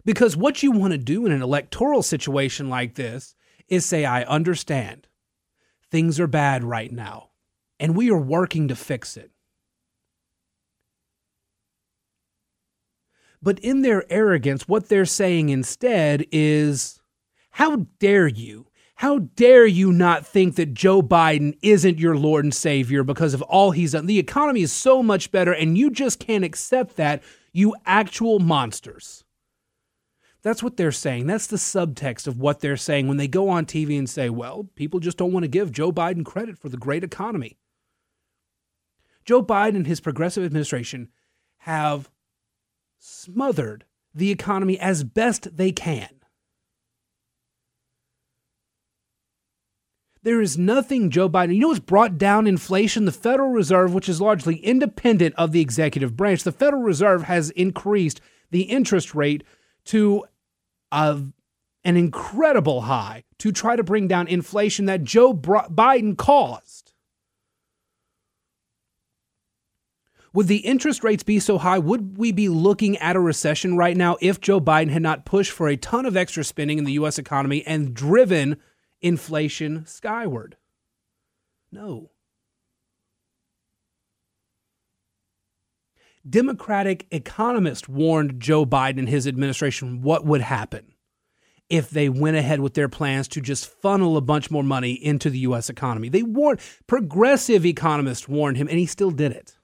because 0.04 0.36
what 0.36 0.62
you 0.62 0.70
want 0.70 0.92
to 0.92 0.98
do 0.98 1.26
in 1.26 1.32
an 1.32 1.42
electoral 1.42 2.02
situation 2.02 2.68
like 2.68 2.94
this 2.94 3.34
is 3.68 3.84
say 3.84 4.04
i 4.04 4.22
understand 4.24 5.06
Things 5.90 6.20
are 6.20 6.28
bad 6.28 6.62
right 6.62 6.92
now, 6.92 7.30
and 7.80 7.96
we 7.96 8.10
are 8.10 8.20
working 8.20 8.68
to 8.68 8.76
fix 8.76 9.16
it. 9.16 9.32
But 13.42 13.58
in 13.58 13.82
their 13.82 14.10
arrogance, 14.12 14.68
what 14.68 14.88
they're 14.88 15.04
saying 15.04 15.48
instead 15.48 16.26
is, 16.30 17.00
How 17.52 17.86
dare 17.98 18.28
you? 18.28 18.68
How 18.96 19.18
dare 19.18 19.66
you 19.66 19.92
not 19.92 20.26
think 20.26 20.56
that 20.56 20.74
Joe 20.74 21.00
Biden 21.02 21.56
isn't 21.62 21.98
your 21.98 22.16
Lord 22.16 22.44
and 22.44 22.54
Savior 22.54 23.02
because 23.02 23.32
of 23.34 23.42
all 23.42 23.70
he's 23.70 23.92
done? 23.92 24.06
The 24.06 24.18
economy 24.18 24.60
is 24.60 24.72
so 24.72 25.02
much 25.02 25.32
better, 25.32 25.52
and 25.52 25.76
you 25.76 25.90
just 25.90 26.20
can't 26.20 26.44
accept 26.44 26.96
that, 26.96 27.22
you 27.52 27.74
actual 27.86 28.38
monsters. 28.38 29.24
That's 30.42 30.62
what 30.62 30.76
they're 30.76 30.92
saying. 30.92 31.26
That's 31.26 31.46
the 31.46 31.56
subtext 31.56 32.26
of 32.26 32.38
what 32.38 32.60
they're 32.60 32.76
saying 32.76 33.08
when 33.08 33.18
they 33.18 33.28
go 33.28 33.48
on 33.48 33.66
TV 33.66 33.98
and 33.98 34.08
say, 34.08 34.30
well, 34.30 34.68
people 34.74 35.00
just 35.00 35.18
don't 35.18 35.32
want 35.32 35.44
to 35.44 35.48
give 35.48 35.72
Joe 35.72 35.92
Biden 35.92 36.24
credit 36.24 36.58
for 36.58 36.68
the 36.68 36.78
great 36.78 37.04
economy. 37.04 37.58
Joe 39.24 39.42
Biden 39.42 39.76
and 39.76 39.86
his 39.86 40.00
progressive 40.00 40.44
administration 40.44 41.08
have 41.58 42.10
smothered 42.98 43.84
the 44.14 44.30
economy 44.30 44.78
as 44.78 45.04
best 45.04 45.56
they 45.56 45.72
can. 45.72 46.08
There 50.22 50.40
is 50.42 50.58
nothing 50.58 51.08
Joe 51.10 51.30
Biden, 51.30 51.54
you 51.54 51.60
know 51.60 51.68
what's 51.68 51.80
brought 51.80 52.18
down 52.18 52.46
inflation? 52.46 53.06
The 53.06 53.12
Federal 53.12 53.50
Reserve, 53.50 53.94
which 53.94 54.08
is 54.08 54.20
largely 54.20 54.56
independent 54.56 55.34
of 55.36 55.52
the 55.52 55.62
executive 55.62 56.14
branch, 56.16 56.42
the 56.42 56.52
Federal 56.52 56.82
Reserve 56.82 57.22
has 57.24 57.50
increased 57.50 58.20
the 58.50 58.62
interest 58.62 59.14
rate 59.14 59.44
to 59.86 60.24
of 60.92 61.32
an 61.84 61.96
incredible 61.96 62.82
high 62.82 63.24
to 63.38 63.52
try 63.52 63.76
to 63.76 63.82
bring 63.82 64.06
down 64.06 64.28
inflation 64.28 64.86
that 64.86 65.04
Joe 65.04 65.32
Biden 65.32 66.16
caused. 66.16 66.92
Would 70.32 70.46
the 70.46 70.58
interest 70.58 71.02
rates 71.02 71.24
be 71.24 71.40
so 71.40 71.58
high? 71.58 71.78
Would 71.78 72.16
we 72.16 72.30
be 72.30 72.48
looking 72.48 72.96
at 72.98 73.16
a 73.16 73.20
recession 73.20 73.76
right 73.76 73.96
now 73.96 74.16
if 74.20 74.40
Joe 74.40 74.60
Biden 74.60 74.90
had 74.90 75.02
not 75.02 75.24
pushed 75.24 75.50
for 75.50 75.68
a 75.68 75.76
ton 75.76 76.06
of 76.06 76.16
extra 76.16 76.44
spending 76.44 76.78
in 76.78 76.84
the 76.84 76.92
U.S. 76.92 77.18
economy 77.18 77.66
and 77.66 77.94
driven 77.94 78.56
inflation 79.00 79.84
skyward? 79.86 80.56
No. 81.72 82.10
Democratic 86.28 87.06
economists 87.10 87.88
warned 87.88 88.40
Joe 88.40 88.66
Biden 88.66 88.98
and 88.98 89.08
his 89.08 89.26
administration 89.26 90.02
what 90.02 90.24
would 90.26 90.42
happen 90.42 90.92
if 91.70 91.88
they 91.88 92.08
went 92.08 92.36
ahead 92.36 92.60
with 92.60 92.74
their 92.74 92.88
plans 92.88 93.28
to 93.28 93.40
just 93.40 93.66
funnel 93.66 94.16
a 94.16 94.20
bunch 94.20 94.50
more 94.50 94.64
money 94.64 94.92
into 94.92 95.30
the 95.30 95.38
U.S. 95.40 95.70
economy. 95.70 96.08
They 96.08 96.22
warned, 96.22 96.60
progressive 96.86 97.64
economists 97.64 98.28
warned 98.28 98.56
him, 98.56 98.68
and 98.68 98.78
he 98.78 98.86
still 98.86 99.12
did 99.12 99.32
it. 99.32 99.56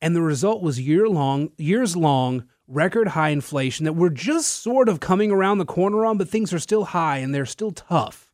And 0.00 0.16
the 0.16 0.22
result 0.22 0.62
was 0.62 0.80
year 0.80 1.08
long, 1.08 1.50
years 1.58 1.96
long, 1.96 2.46
record 2.66 3.08
high 3.08 3.28
inflation 3.28 3.84
that 3.84 3.92
we're 3.92 4.08
just 4.08 4.48
sort 4.48 4.88
of 4.88 4.98
coming 4.98 5.30
around 5.30 5.58
the 5.58 5.64
corner 5.64 6.04
on, 6.04 6.18
but 6.18 6.28
things 6.28 6.52
are 6.52 6.58
still 6.58 6.86
high 6.86 7.18
and 7.18 7.32
they're 7.32 7.46
still 7.46 7.70
tough 7.70 8.31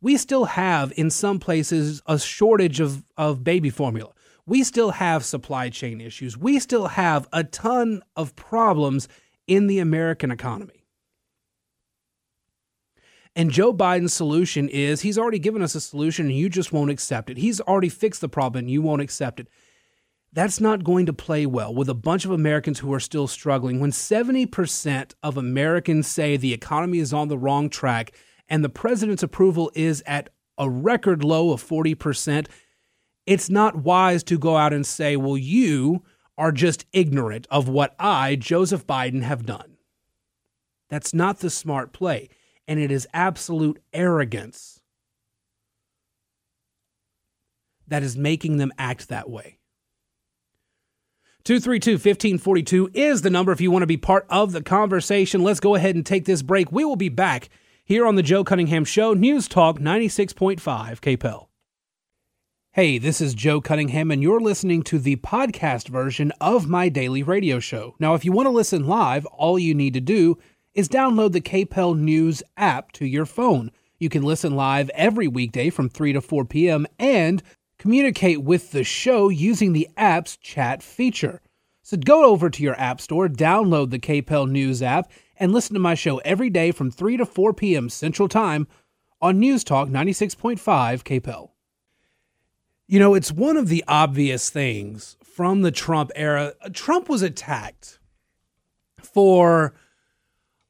we 0.00 0.16
still 0.16 0.44
have, 0.44 0.92
in 0.96 1.10
some 1.10 1.38
places, 1.38 2.02
a 2.06 2.18
shortage 2.18 2.80
of, 2.80 3.04
of 3.16 3.42
baby 3.42 3.70
formula. 3.70 4.12
We 4.46 4.62
still 4.64 4.92
have 4.92 5.24
supply 5.24 5.68
chain 5.68 6.00
issues. 6.00 6.36
We 6.36 6.58
still 6.58 6.88
have 6.88 7.28
a 7.32 7.44
ton 7.44 8.02
of 8.16 8.36
problems 8.36 9.08
in 9.46 9.66
the 9.66 9.78
American 9.78 10.30
economy. 10.30 10.84
And 13.34 13.50
Joe 13.50 13.72
Biden's 13.72 14.14
solution 14.14 14.68
is 14.68 15.02
he's 15.02 15.18
already 15.18 15.38
given 15.38 15.62
us 15.62 15.74
a 15.74 15.80
solution 15.80 16.26
and 16.26 16.34
you 16.34 16.48
just 16.48 16.72
won't 16.72 16.90
accept 16.90 17.30
it. 17.30 17.36
He's 17.36 17.60
already 17.60 17.88
fixed 17.88 18.20
the 18.20 18.28
problem 18.28 18.60
and 18.60 18.70
you 18.70 18.82
won't 18.82 19.02
accept 19.02 19.38
it. 19.38 19.48
That's 20.32 20.60
not 20.60 20.84
going 20.84 21.06
to 21.06 21.12
play 21.12 21.46
well 21.46 21.74
with 21.74 21.88
a 21.88 21.94
bunch 21.94 22.24
of 22.24 22.30
Americans 22.30 22.80
who 22.80 22.92
are 22.92 23.00
still 23.00 23.26
struggling. 23.26 23.80
When 23.80 23.92
70% 23.92 25.14
of 25.22 25.36
Americans 25.36 26.06
say 26.06 26.36
the 26.36 26.52
economy 26.52 26.98
is 26.98 27.12
on 27.12 27.28
the 27.28 27.38
wrong 27.38 27.70
track 27.70 28.12
and 28.48 28.64
the 28.64 28.68
president's 28.68 29.22
approval 29.22 29.70
is 29.74 30.02
at 30.06 30.30
a 30.56 30.68
record 30.68 31.22
low 31.22 31.52
of 31.52 31.62
40%, 31.62 32.46
it's 33.26 33.50
not 33.50 33.76
wise 33.76 34.22
to 34.24 34.38
go 34.38 34.56
out 34.56 34.72
and 34.72 34.86
say, 34.86 35.16
well, 35.16 35.36
you 35.36 36.02
are 36.36 36.52
just 36.52 36.86
ignorant 36.92 37.46
of 37.50 37.68
what 37.68 37.94
I, 37.98 38.36
Joseph 38.36 38.86
Biden, 38.86 39.22
have 39.22 39.44
done. 39.44 39.76
That's 40.88 41.12
not 41.12 41.40
the 41.40 41.50
smart 41.50 41.92
play. 41.92 42.28
And 42.66 42.78
it 42.78 42.90
is 42.90 43.06
absolute 43.12 43.82
arrogance 43.92 44.80
that 47.86 48.02
is 48.02 48.16
making 48.16 48.58
them 48.58 48.72
act 48.78 49.08
that 49.08 49.28
way. 49.28 49.58
232 51.44 51.92
1542 51.92 52.90
is 52.92 53.22
the 53.22 53.30
number 53.30 53.52
if 53.52 53.60
you 53.60 53.70
want 53.70 53.82
to 53.82 53.86
be 53.86 53.96
part 53.96 54.26
of 54.28 54.52
the 54.52 54.62
conversation. 54.62 55.42
Let's 55.42 55.60
go 55.60 55.74
ahead 55.74 55.94
and 55.94 56.04
take 56.04 56.26
this 56.26 56.42
break. 56.42 56.70
We 56.70 56.84
will 56.84 56.96
be 56.96 57.08
back 57.08 57.48
here 57.88 58.06
on 58.06 58.16
the 58.16 58.22
Joe 58.22 58.44
Cunningham 58.44 58.84
Show, 58.84 59.14
News 59.14 59.48
Talk 59.48 59.78
96.5 59.78 60.60
KPEL. 60.60 61.46
Hey, 62.72 62.98
this 62.98 63.18
is 63.18 63.32
Joe 63.32 63.62
Cunningham, 63.62 64.10
and 64.10 64.22
you're 64.22 64.42
listening 64.42 64.82
to 64.82 64.98
the 64.98 65.16
podcast 65.16 65.88
version 65.88 66.30
of 66.38 66.68
my 66.68 66.90
daily 66.90 67.22
radio 67.22 67.58
show. 67.60 67.96
Now, 67.98 68.12
if 68.12 68.26
you 68.26 68.32
want 68.32 68.44
to 68.44 68.50
listen 68.50 68.86
live, 68.86 69.24
all 69.24 69.58
you 69.58 69.74
need 69.74 69.94
to 69.94 70.02
do 70.02 70.36
is 70.74 70.86
download 70.86 71.32
the 71.32 71.40
KPEL 71.40 71.98
News 71.98 72.42
app 72.58 72.92
to 72.92 73.06
your 73.06 73.24
phone. 73.24 73.70
You 73.98 74.10
can 74.10 74.22
listen 74.22 74.54
live 74.54 74.90
every 74.90 75.26
weekday 75.26 75.70
from 75.70 75.88
3 75.88 76.12
to 76.12 76.20
4 76.20 76.44
p.m. 76.44 76.86
and 76.98 77.42
communicate 77.78 78.42
with 78.42 78.70
the 78.72 78.84
show 78.84 79.30
using 79.30 79.72
the 79.72 79.88
app's 79.96 80.36
chat 80.36 80.82
feature. 80.82 81.40
So 81.82 81.96
go 81.96 82.26
over 82.26 82.50
to 82.50 82.62
your 82.62 82.78
app 82.78 83.00
store, 83.00 83.28
download 83.28 83.88
the 83.88 83.98
KPEL 83.98 84.50
News 84.50 84.82
app, 84.82 85.10
and 85.38 85.52
listen 85.52 85.74
to 85.74 85.80
my 85.80 85.94
show 85.94 86.18
every 86.18 86.50
day 86.50 86.72
from 86.72 86.90
3 86.90 87.16
to 87.16 87.26
4 87.26 87.52
p.m. 87.52 87.88
Central 87.88 88.28
Time 88.28 88.66
on 89.20 89.38
News 89.38 89.64
Talk 89.64 89.88
96.5 89.88 90.58
KPEL. 91.02 91.50
You 92.86 92.98
know, 92.98 93.14
it's 93.14 93.30
one 93.30 93.56
of 93.56 93.68
the 93.68 93.84
obvious 93.86 94.50
things 94.50 95.16
from 95.22 95.62
the 95.62 95.70
Trump 95.70 96.10
era. 96.16 96.54
Trump 96.72 97.08
was 97.08 97.22
attacked 97.22 97.98
for 99.02 99.74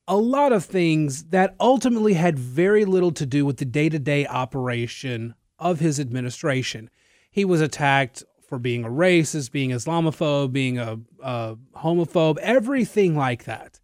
a 0.06 0.16
lot 0.16 0.52
of 0.52 0.64
things 0.64 1.24
that 1.24 1.54
ultimately 1.60 2.14
had 2.14 2.38
very 2.38 2.84
little 2.84 3.12
to 3.12 3.26
do 3.26 3.44
with 3.44 3.58
the 3.58 3.64
day 3.64 3.88
to 3.88 3.98
day 3.98 4.26
operation 4.26 5.34
of 5.58 5.80
his 5.80 6.00
administration. 6.00 6.90
He 7.30 7.44
was 7.44 7.60
attacked 7.60 8.24
for 8.48 8.58
being 8.58 8.84
a 8.84 8.88
racist, 8.88 9.52
being 9.52 9.70
Islamophobe, 9.70 10.52
being 10.52 10.78
a, 10.78 10.98
a 11.22 11.56
homophobe, 11.76 12.38
everything 12.38 13.14
like 13.14 13.44
that. 13.44 13.78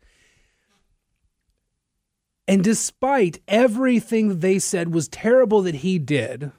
And 2.46 2.62
despite 2.62 3.40
everything 3.48 4.40
they 4.40 4.58
said 4.58 4.92
was 4.92 5.08
terrible 5.08 5.62
that 5.62 5.76
he 5.76 5.98
did, 5.98 6.52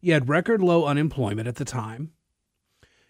you 0.00 0.12
had 0.12 0.28
record 0.28 0.62
low 0.62 0.84
unemployment 0.84 1.48
at 1.48 1.56
the 1.56 1.64
time. 1.64 2.12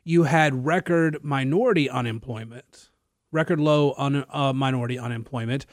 You 0.04 0.24
had 0.24 0.66
record 0.66 1.18
minority 1.22 1.88
unemployment, 1.88 2.90
record 3.30 3.60
low 3.60 3.94
un, 3.96 4.24
uh, 4.30 4.52
minority 4.52 4.98
unemployment. 4.98 5.66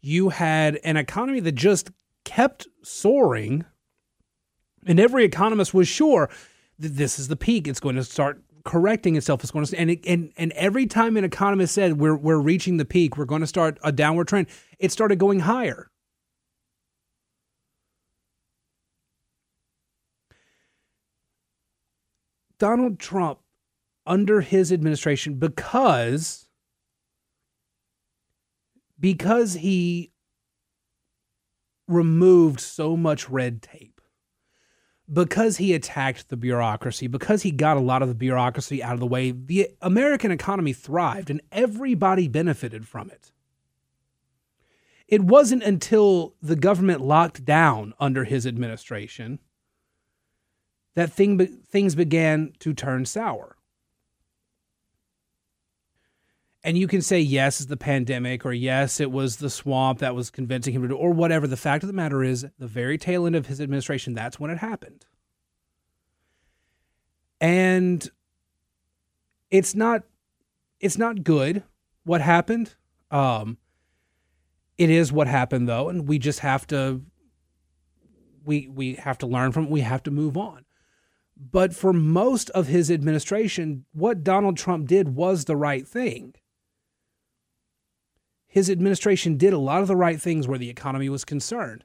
You 0.00 0.30
had 0.30 0.80
an 0.82 0.96
economy 0.96 1.40
that 1.40 1.54
just 1.54 1.90
kept 2.24 2.66
soaring. 2.82 3.64
And 4.86 4.98
every 4.98 5.24
economist 5.24 5.74
was 5.74 5.88
sure 5.88 6.30
that 6.78 6.96
this 6.96 7.18
is 7.18 7.28
the 7.28 7.36
peak. 7.36 7.68
It's 7.68 7.80
going 7.80 7.96
to 7.96 8.04
start 8.04 8.42
correcting 8.66 9.16
itself. 9.16 9.42
It's 9.42 9.52
going 9.52 9.64
to 9.64 9.78
and 9.78 9.90
it, 9.92 10.04
and 10.06 10.32
and 10.36 10.52
every 10.52 10.86
time 10.86 11.16
an 11.16 11.24
economist 11.24 11.74
said 11.74 11.98
we're 11.98 12.16
we're 12.16 12.40
reaching 12.40 12.76
the 12.76 12.84
peak, 12.84 13.16
we're 13.16 13.24
going 13.24 13.40
to 13.40 13.46
start 13.46 13.78
a 13.82 13.92
downward 13.92 14.28
trend, 14.28 14.48
it 14.78 14.92
started 14.92 15.18
going 15.18 15.40
higher. 15.40 15.90
Donald 22.58 22.98
Trump 22.98 23.38
under 24.06 24.40
his 24.40 24.72
administration 24.72 25.34
because 25.34 26.48
because 28.98 29.54
he 29.54 30.12
removed 31.86 32.60
so 32.60 32.96
much 32.96 33.28
red 33.28 33.62
tape 33.62 33.95
because 35.12 35.58
he 35.58 35.72
attacked 35.72 36.28
the 36.28 36.36
bureaucracy, 36.36 37.06
because 37.06 37.42
he 37.42 37.50
got 37.50 37.76
a 37.76 37.80
lot 37.80 38.02
of 38.02 38.08
the 38.08 38.14
bureaucracy 38.14 38.82
out 38.82 38.94
of 38.94 39.00
the 39.00 39.06
way, 39.06 39.30
the 39.30 39.70
American 39.80 40.30
economy 40.30 40.72
thrived 40.72 41.30
and 41.30 41.40
everybody 41.52 42.28
benefited 42.28 42.88
from 42.88 43.10
it. 43.10 43.32
It 45.06 45.22
wasn't 45.22 45.62
until 45.62 46.34
the 46.42 46.56
government 46.56 47.00
locked 47.00 47.44
down 47.44 47.94
under 48.00 48.24
his 48.24 48.46
administration 48.46 49.38
that 50.96 51.12
thing, 51.12 51.38
things 51.46 51.94
began 51.94 52.52
to 52.58 52.74
turn 52.74 53.04
sour. 53.04 53.55
And 56.66 56.76
you 56.76 56.88
can 56.88 57.00
say, 57.00 57.20
yes, 57.20 57.60
it's 57.60 57.68
the 57.68 57.76
pandemic, 57.76 58.44
or 58.44 58.52
yes, 58.52 58.98
it 58.98 59.12
was 59.12 59.36
the 59.36 59.48
swamp 59.48 60.00
that 60.00 60.16
was 60.16 60.30
convincing 60.30 60.74
him 60.74 60.82
to 60.82 60.88
do, 60.88 60.96
or 60.96 61.12
whatever. 61.12 61.46
The 61.46 61.56
fact 61.56 61.84
of 61.84 61.86
the 61.86 61.92
matter 61.92 62.24
is, 62.24 62.44
the 62.58 62.66
very 62.66 62.98
tail 62.98 63.24
end 63.24 63.36
of 63.36 63.46
his 63.46 63.60
administration, 63.60 64.14
that's 64.14 64.40
when 64.40 64.50
it 64.50 64.58
happened. 64.58 65.06
And 67.40 68.10
it's 69.48 69.76
not 69.76 70.02
it's 70.80 70.98
not 70.98 71.22
good 71.22 71.62
what 72.02 72.20
happened. 72.20 72.74
Um 73.12 73.58
it 74.76 74.90
is 74.90 75.12
what 75.12 75.28
happened 75.28 75.68
though, 75.68 75.88
and 75.88 76.08
we 76.08 76.18
just 76.18 76.40
have 76.40 76.66
to 76.68 77.00
we 78.44 78.66
we 78.66 78.94
have 78.94 79.18
to 79.18 79.26
learn 79.28 79.52
from 79.52 79.66
it. 79.66 79.70
We 79.70 79.82
have 79.82 80.02
to 80.02 80.10
move 80.10 80.36
on. 80.36 80.64
But 81.36 81.76
for 81.76 81.92
most 81.92 82.50
of 82.50 82.66
his 82.66 82.90
administration, 82.90 83.84
what 83.92 84.24
Donald 84.24 84.56
Trump 84.56 84.88
did 84.88 85.14
was 85.14 85.44
the 85.44 85.54
right 85.54 85.86
thing 85.86 86.34
his 88.56 88.70
administration 88.70 89.36
did 89.36 89.52
a 89.52 89.58
lot 89.58 89.82
of 89.82 89.86
the 89.86 89.94
right 89.94 90.18
things 90.18 90.48
where 90.48 90.56
the 90.56 90.70
economy 90.70 91.10
was 91.10 91.26
concerned. 91.26 91.84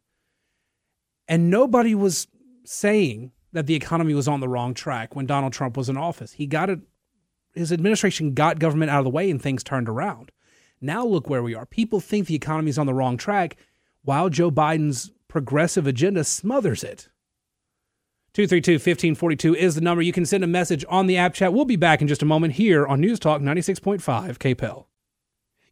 And 1.27 1.49
nobody 1.49 1.93
was 1.93 2.27
saying 2.63 3.33
that 3.51 3.67
the 3.67 3.75
economy 3.75 4.13
was 4.13 4.25
on 4.25 4.39
the 4.39 4.47
wrong 4.47 4.73
track 4.73 5.13
when 5.13 5.25
Donald 5.25 5.51
Trump 5.51 5.75
was 5.75 5.89
in 5.89 5.97
office. 5.97 6.31
He 6.31 6.47
got 6.47 6.69
it, 6.69 6.79
his 7.53 7.73
administration 7.73 8.33
got 8.33 8.59
government 8.59 8.89
out 8.89 8.99
of 8.99 9.03
the 9.03 9.09
way 9.09 9.29
and 9.29 9.41
things 9.41 9.65
turned 9.65 9.89
around. 9.89 10.31
Now 10.79 11.05
look 11.05 11.29
where 11.29 11.43
we 11.43 11.53
are. 11.53 11.65
People 11.65 11.99
think 11.99 12.27
the 12.27 12.35
economy 12.35 12.69
is 12.69 12.79
on 12.79 12.85
the 12.85 12.93
wrong 12.93 13.17
track 13.17 13.57
while 14.03 14.29
Joe 14.29 14.49
Biden's 14.49 15.11
progressive 15.27 15.87
agenda 15.87 16.23
smothers 16.23 16.85
it. 16.85 17.09
232 18.33 18.75
1542 18.75 19.55
is 19.55 19.75
the 19.75 19.81
number. 19.81 20.01
You 20.01 20.13
can 20.13 20.25
send 20.25 20.45
a 20.45 20.47
message 20.47 20.85
on 20.87 21.07
the 21.07 21.17
app 21.17 21.33
chat. 21.33 21.51
We'll 21.51 21.65
be 21.65 21.75
back 21.75 22.01
in 22.01 22.07
just 22.07 22.21
a 22.21 22.25
moment 22.25 22.53
here 22.53 22.87
on 22.87 23.01
News 23.01 23.19
Talk 23.19 23.41
96.5 23.41 24.37
KPEL 24.37 24.85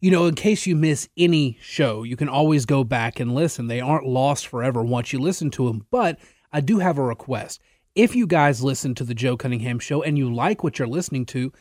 you 0.00 0.10
know, 0.10 0.26
in 0.26 0.34
case 0.34 0.66
you 0.66 0.74
miss 0.74 1.08
any 1.16 1.58
show, 1.60 2.02
you 2.02 2.16
can 2.16 2.28
always 2.28 2.64
go 2.64 2.84
back 2.84 3.20
and 3.20 3.34
listen. 3.34 3.66
They 3.66 3.80
aren't 3.80 4.06
lost 4.06 4.46
forever 4.46 4.82
once 4.82 5.12
you 5.12 5.18
listen 5.18 5.50
to 5.52 5.66
them. 5.66 5.86
But 5.90 6.18
I 6.52 6.60
do 6.60 6.78
have 6.78 6.96
a 6.96 7.02
request. 7.02 7.60
If 7.94 8.16
you 8.16 8.26
guys 8.26 8.62
listen 8.62 8.94
to 8.94 9.04
the 9.04 9.14
Joe 9.14 9.36
Cunningham 9.36 9.78
Show 9.78 10.02
and 10.02 10.16
you 10.16 10.32
like 10.32 10.64
what 10.64 10.78
you're 10.78 10.88
listening 10.88 11.26
to, 11.26 11.52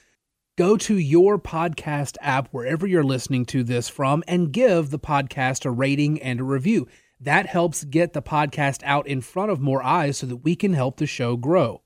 go 0.57 0.77
to 0.77 0.97
your 0.97 1.37
podcast 1.37 2.15
app, 2.21 2.47
wherever 2.51 2.87
you're 2.87 3.03
listening 3.03 3.45
to 3.47 3.63
this 3.63 3.89
from, 3.89 4.23
and 4.27 4.53
give 4.53 4.89
the 4.89 4.99
podcast 4.99 5.65
a 5.65 5.71
rating 5.71 6.21
and 6.21 6.39
a 6.39 6.45
review. 6.45 6.87
That 7.19 7.47
helps 7.47 7.83
get 7.83 8.13
the 8.13 8.21
podcast 8.21 8.81
out 8.83 9.05
in 9.05 9.19
front 9.19 9.51
of 9.51 9.59
more 9.59 9.83
eyes 9.83 10.17
so 10.17 10.27
that 10.27 10.37
we 10.37 10.55
can 10.55 10.73
help 10.73 10.97
the 10.97 11.07
show 11.07 11.35
grow. 11.35 11.81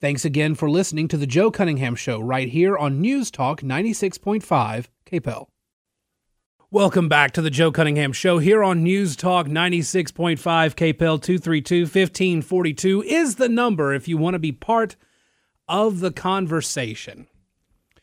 Thanks 0.00 0.24
again 0.24 0.54
for 0.54 0.70
listening 0.70 1.08
to 1.08 1.16
the 1.16 1.26
Joe 1.26 1.50
Cunningham 1.50 1.96
Show 1.96 2.20
right 2.20 2.48
here 2.48 2.76
on 2.76 3.00
News 3.00 3.32
Talk 3.32 3.62
96.5 3.62 4.86
KPEL. 5.04 5.48
Welcome 6.70 7.08
back 7.08 7.30
to 7.30 7.40
the 7.40 7.48
Joe 7.48 7.72
Cunningham 7.72 8.12
Show 8.12 8.40
here 8.40 8.62
on 8.62 8.82
News 8.82 9.16
Talk 9.16 9.46
96.5 9.46 10.36
KPEL 10.36 11.22
232 11.22 11.84
1542 11.84 13.02
is 13.04 13.36
the 13.36 13.48
number 13.48 13.94
if 13.94 14.06
you 14.06 14.18
want 14.18 14.34
to 14.34 14.38
be 14.38 14.52
part 14.52 14.94
of 15.66 16.00
the 16.00 16.10
conversation. 16.10 17.26
I 17.96 18.00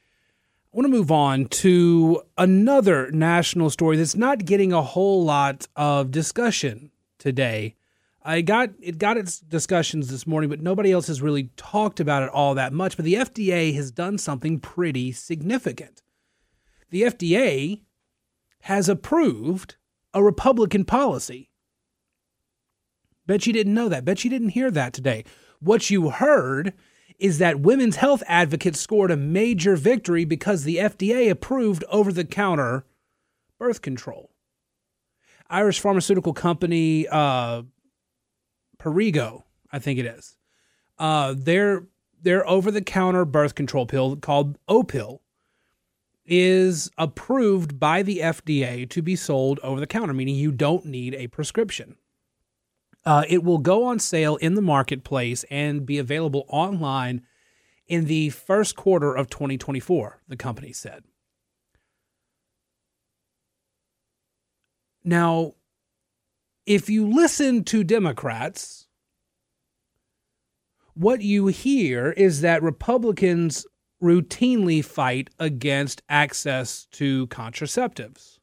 want 0.72 0.86
to 0.86 0.92
move 0.92 1.12
on 1.12 1.46
to 1.46 2.24
another 2.40 3.12
national 3.12 3.70
story 3.70 3.98
that's 3.98 4.16
not 4.16 4.46
getting 4.46 4.74
a 4.74 4.82
whole 4.82 5.24
lot 5.24 5.68
of 5.76 6.10
discussion 6.10 6.90
today. 7.20 7.76
I 8.24 8.42
got 8.42 8.72
it 8.82 8.98
got 8.98 9.18
its 9.18 9.40
discussions 9.40 10.08
this 10.08 10.26
morning, 10.26 10.50
but 10.50 10.60
nobody 10.60 10.92
else 10.92 11.06
has 11.06 11.22
really 11.22 11.52
talked 11.56 12.00
about 12.00 12.24
it 12.24 12.30
all 12.30 12.56
that 12.56 12.74
much. 12.74 12.96
But 12.96 13.06
the 13.06 13.14
FDA 13.14 13.76
has 13.76 13.92
done 13.92 14.18
something 14.18 14.60
pretty 14.60 15.12
significant. 15.12 16.02
The 16.90 17.04
FDA 17.04 17.85
has 18.66 18.90
approved 18.90 19.76
a 20.12 20.24
Republican 20.24 20.84
policy. 20.84 21.52
Bet 23.28 23.46
you 23.46 23.54
didn't 23.54 23.76
know 23.76 23.88
that. 23.90 24.04
Bet 24.04 24.24
you 24.24 24.30
didn't 24.32 24.50
hear 24.50 24.72
that 24.72 24.92
today. 24.92 25.24
What 25.60 25.92
you 25.92 26.10
heard 26.10 26.74
is 27.20 27.38
that 27.38 27.60
women's 27.60 27.98
health 27.98 28.24
advocates 28.28 28.80
scored 28.80 29.12
a 29.12 29.18
major 29.18 29.76
victory 29.76 30.26
because 30.26 30.64
the 30.64 30.78
FDA 30.78 31.30
approved 31.30 31.84
over 31.92 32.12
the 32.12 32.26
counter 32.26 32.86
birth 33.60 33.84
control. 33.84 34.32
Irish 35.48 35.80
pharmaceutical 35.80 36.34
company 36.34 37.08
uh, 37.08 37.62
Perrigo, 38.80 39.44
I 39.72 39.78
think 39.78 40.00
it 40.00 40.08
is. 40.08 40.38
Uh, 40.98 41.36
their 41.38 41.86
their 42.20 42.48
over 42.50 42.72
the 42.72 42.82
counter 42.82 43.26
birth 43.26 43.54
control 43.54 43.86
pill 43.86 44.16
called 44.16 44.58
Opill 44.68 45.20
is 46.26 46.90
approved 46.98 47.80
by 47.80 48.02
the 48.02 48.20
FDA 48.20 48.90
to 48.90 49.02
be 49.02 49.16
sold 49.16 49.60
over 49.62 49.80
the 49.80 49.88
counter, 49.88 50.14
meaning 50.14 50.36
you 50.36 50.52
don't 50.52 50.86
need 50.86 51.14
a 51.14 51.28
prescription. 51.28 51.96
Uh, 53.06 53.24
it 53.30 53.44
will 53.44 53.60
go 53.60 53.84
on 53.84 54.00
sale 54.00 54.36
in 54.38 54.56
the 54.56 54.62
marketplace 54.62 55.46
and 55.52 55.86
be 55.86 56.00
available 56.00 56.46
online 56.50 57.22
in 57.88 58.06
the 58.06 58.30
first 58.30 58.76
quarter 58.76 59.14
of 59.14 59.30
2024, 59.30 60.22
the 60.28 60.36
company 60.36 60.74
said. 60.74 61.04
Now, 65.04 65.54
if 66.66 66.90
you 66.90 67.08
listen 67.08 67.64
to 67.66 67.84
Democrats, 67.84 68.88
what 70.96 71.22
you 71.22 71.48
hear 71.48 72.12
is 72.12 72.42
that 72.42 72.64
Republicans 72.64 73.68
routinely 74.02 74.84
fight 74.84 75.30
against 75.40 76.02
access 76.10 76.86
to 76.92 77.28
contraceptives. 77.28 78.40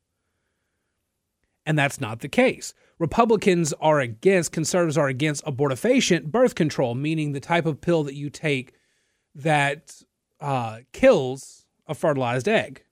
And 1.65 1.79
that's 1.79 2.01
not 2.01 2.21
the 2.21 2.29
case. 2.29 2.75
Republicans 2.99 3.73
are 3.75 4.01
against, 4.01 4.53
conservatives 4.53 4.99
are 4.99 5.09
against 5.09 5.45
abortifacient 5.45 6.27
birth 6.27 6.55
control, 6.55 6.95
meaning 6.95 7.33
the 7.33 7.41
type 7.41 7.67
of 7.67 7.81
pill 7.81 8.05
that 8.05 8.15
you 8.15 8.31
take 8.31 8.75
that 9.35 10.03
uh, 10.41 10.81
kills 10.93 11.67
a 11.87 11.95
fertilized 11.95 12.49
egg. 12.49 12.85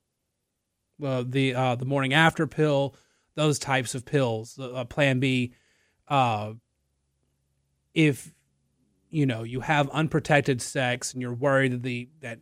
Uh, 1.03 1.25
the 1.27 1.55
uh, 1.55 1.75
the 1.77 1.87
morning 1.87 2.13
after 2.13 2.47
pill, 2.47 2.95
those 3.35 3.59
types 3.59 3.95
of 3.95 4.05
pills, 4.05 4.59
uh, 4.59 4.85
Plan 4.85 5.19
B. 5.19 5.55
Uh, 6.09 6.55
if 7.95 8.35
you 9.09 9.25
know 9.25 9.43
you 9.43 9.61
have 9.61 9.89
unprotected 9.91 10.61
sex 10.61 11.13
and 11.13 11.23
you're 11.23 11.33
worried 11.33 11.73
that 11.73 11.83
the 11.83 12.09
that 12.21 12.39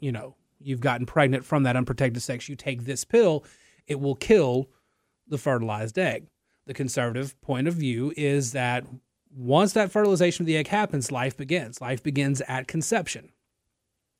you 0.00 0.12
know 0.12 0.34
you've 0.60 0.80
gotten 0.80 1.06
pregnant 1.06 1.44
from 1.44 1.62
that 1.62 1.76
unprotected 1.76 2.22
sex, 2.22 2.48
you 2.48 2.56
take 2.56 2.84
this 2.84 3.04
pill, 3.04 3.44
it 3.86 4.00
will 4.00 4.14
kill 4.14 4.68
the 5.26 5.38
fertilized 5.38 5.98
egg. 5.98 6.26
The 6.66 6.74
conservative 6.74 7.40
point 7.40 7.68
of 7.68 7.74
view 7.74 8.12
is 8.16 8.52
that 8.52 8.84
once 9.34 9.72
that 9.72 9.90
fertilization 9.90 10.42
of 10.42 10.46
the 10.46 10.56
egg 10.56 10.68
happens, 10.68 11.12
life 11.12 11.36
begins. 11.36 11.80
Life 11.80 12.02
begins 12.02 12.40
at 12.42 12.68
conception. 12.68 13.30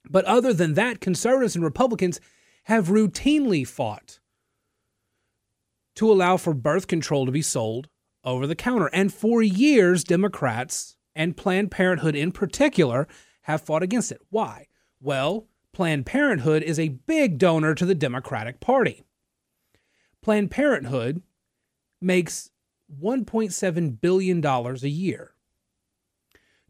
But 0.08 0.24
other 0.24 0.52
than 0.52 0.74
that, 0.74 1.00
conservatives 1.00 1.54
and 1.54 1.64
Republicans 1.64 2.20
have 2.64 2.88
routinely 2.88 3.66
fought 3.66 4.20
to 5.96 6.10
allow 6.10 6.36
for 6.36 6.54
birth 6.54 6.86
control 6.86 7.26
to 7.26 7.32
be 7.32 7.42
sold 7.42 7.88
over 8.24 8.46
the 8.46 8.54
counter. 8.54 8.86
And 8.92 9.12
for 9.12 9.42
years, 9.42 10.04
Democrats 10.04 10.96
and 11.14 11.36
Planned 11.36 11.70
Parenthood 11.70 12.14
in 12.14 12.30
particular 12.30 13.08
have 13.42 13.62
fought 13.62 13.82
against 13.82 14.12
it. 14.12 14.20
Why? 14.30 14.66
Well, 15.00 15.46
Planned 15.72 16.06
Parenthood 16.06 16.62
is 16.62 16.78
a 16.78 16.88
big 16.88 17.38
donor 17.38 17.74
to 17.74 17.86
the 17.86 17.94
Democratic 17.94 18.60
Party. 18.60 19.04
Planned 20.22 20.50
Parenthood 20.50 21.22
makes 22.00 22.50
$1.7 23.02 24.00
billion 24.00 24.44
a 24.44 24.72
year. 24.88 25.34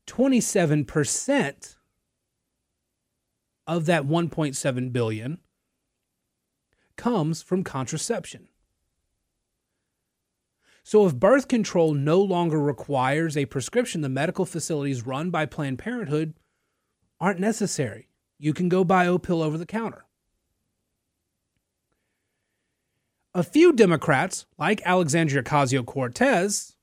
27% 0.06 1.76
of 3.66 3.87
that 3.87 4.04
1.7 4.04 4.92
billion 4.92 5.38
comes 6.96 7.42
from 7.42 7.62
contraception. 7.62 8.48
So 10.82 11.06
if 11.06 11.14
birth 11.14 11.48
control 11.48 11.92
no 11.92 12.20
longer 12.20 12.58
requires 12.58 13.37
a 13.37 13.44
prescription, 13.44 14.00
the 14.00 14.08
medical 14.08 14.46
facilities 14.46 15.06
run 15.06 15.28
by 15.28 15.44
Planned 15.44 15.78
Parenthood 15.78 16.32
aren't 17.20 17.40
necessary. 17.40 18.08
You 18.38 18.55
can 18.55 18.68
go 18.68 18.85
buy 18.85 19.07
Opill 19.07 19.42
over 19.42 19.59
the 19.59 19.66
counter. 19.66 20.05
A 23.35 23.42
few 23.42 23.72
Democrats, 23.72 24.46
like 24.59 24.81
Alexandria 24.85 25.42
Ocasio 25.42 25.85
Cortez, 25.85 26.77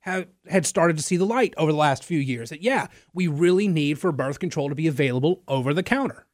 had 0.00 0.64
started 0.64 0.96
to 0.96 1.02
see 1.02 1.16
the 1.16 1.26
light 1.26 1.52
over 1.56 1.72
the 1.72 1.78
last 1.78 2.04
few 2.04 2.18
years 2.18 2.50
that, 2.50 2.62
yeah, 2.62 2.86
we 3.12 3.26
really 3.26 3.66
need 3.66 3.98
for 3.98 4.12
birth 4.12 4.38
control 4.38 4.68
to 4.68 4.74
be 4.74 4.86
available 4.86 5.42
over 5.48 5.74
the 5.74 5.82
counter. 5.82 6.26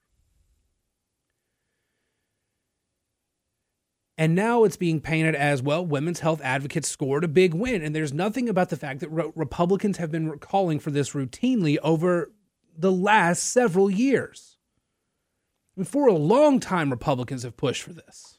And 4.19 4.35
now 4.35 4.65
it's 4.65 4.77
being 4.77 5.01
painted 5.01 5.35
as 5.35 5.63
well, 5.63 5.85
women's 5.85 6.21
health 6.21 6.43
advocates 6.45 6.89
scored 6.89 7.25
a 7.25 7.29
big 7.29 7.55
win. 7.55 7.83
And 7.83 7.97
there's 7.97 8.13
nothing 8.13 8.49
about 8.49 8.69
the 8.69 8.77
fact 8.77 9.01
that 9.01 9.09
re- 9.09 9.33
Republicans 9.35 9.97
have 9.97 10.13
been 10.13 10.39
calling 10.39 10.79
for 10.79 10.91
this 10.91 11.13
routinely 11.13 11.79
over 11.83 12.31
the 12.77 12.93
last 12.93 13.45
several 13.45 13.91
years. 13.91 14.57
And 15.77 15.89
for 15.89 16.07
a 16.07 16.15
long 16.15 16.61
time, 16.61 16.91
Republicans 16.91 17.43
have 17.45 17.57
pushed 17.57 17.83
for 17.83 17.93
this 17.93 18.39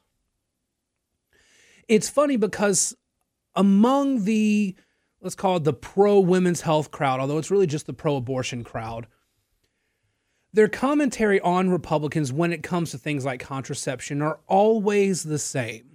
it's 1.88 2.10
funny 2.10 2.38
because 2.38 2.96
among 3.56 4.26
the 4.26 4.76
let's 5.22 5.36
call 5.36 5.58
it 5.58 5.64
the 5.64 5.74
pro 5.74 6.20
women's 6.20 6.62
health 6.62 6.92
crowd, 6.92 7.20
although 7.20 7.38
it's 7.38 7.52
really 7.52 7.68
just 7.68 7.86
the 7.86 7.94
pro 7.94 8.16
abortion 8.18 8.64
crowd, 8.64 9.08
their 10.52 10.68
commentary 10.68 11.40
on 11.40 11.70
Republicans 11.70 12.32
when 12.32 12.52
it 12.52 12.62
comes 12.62 12.92
to 12.92 12.98
things 12.98 13.26
like 13.26 13.40
contraception 13.40 14.22
are 14.22 14.40
always 14.48 15.24
the 15.24 15.40
same. 15.40 15.93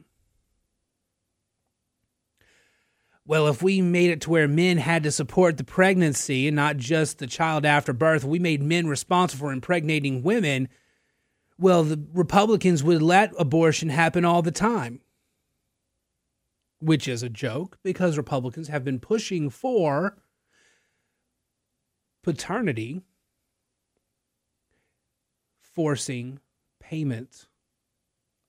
Well, 3.29 3.47
if 3.47 3.63
we 3.63 3.81
made 3.81 4.11
it 4.11 4.23
to 4.23 4.31
where 4.31 4.49
men 4.49 4.79
had 4.79 5.05
to 5.05 5.13
support 5.13 5.57
the 5.57 5.65
pregnancy 5.65 6.49
and 6.49 6.57
not 6.57 6.79
just 6.79 7.19
the 7.19 7.27
child 7.29 7.65
after 7.65 7.93
birth, 7.93 8.25
we 8.25 8.41
made 8.41 8.63
men 8.63 8.89
responsible 8.89 9.49
for 9.49 9.53
impregnating 9.53 10.23
women, 10.23 10.69
well, 11.59 11.85
the 11.85 12.03
Republicans 12.13 12.83
would 12.83 13.03
let 13.03 13.33
abortion 13.39 13.91
happen 13.91 14.25
all 14.25 14.43
the 14.43 14.51
time 14.51 15.01
which 16.81 17.09
is 17.09 17.23
a 17.23 17.29
joke 17.29 17.79
because 17.83 18.17
Republicans 18.17 18.69
have 18.69 18.85
been 18.85 19.01
pushing 19.01 19.51
for 19.51 20.17
paternity 22.23 23.03
forcing 25.61 26.41
payment 26.81 27.47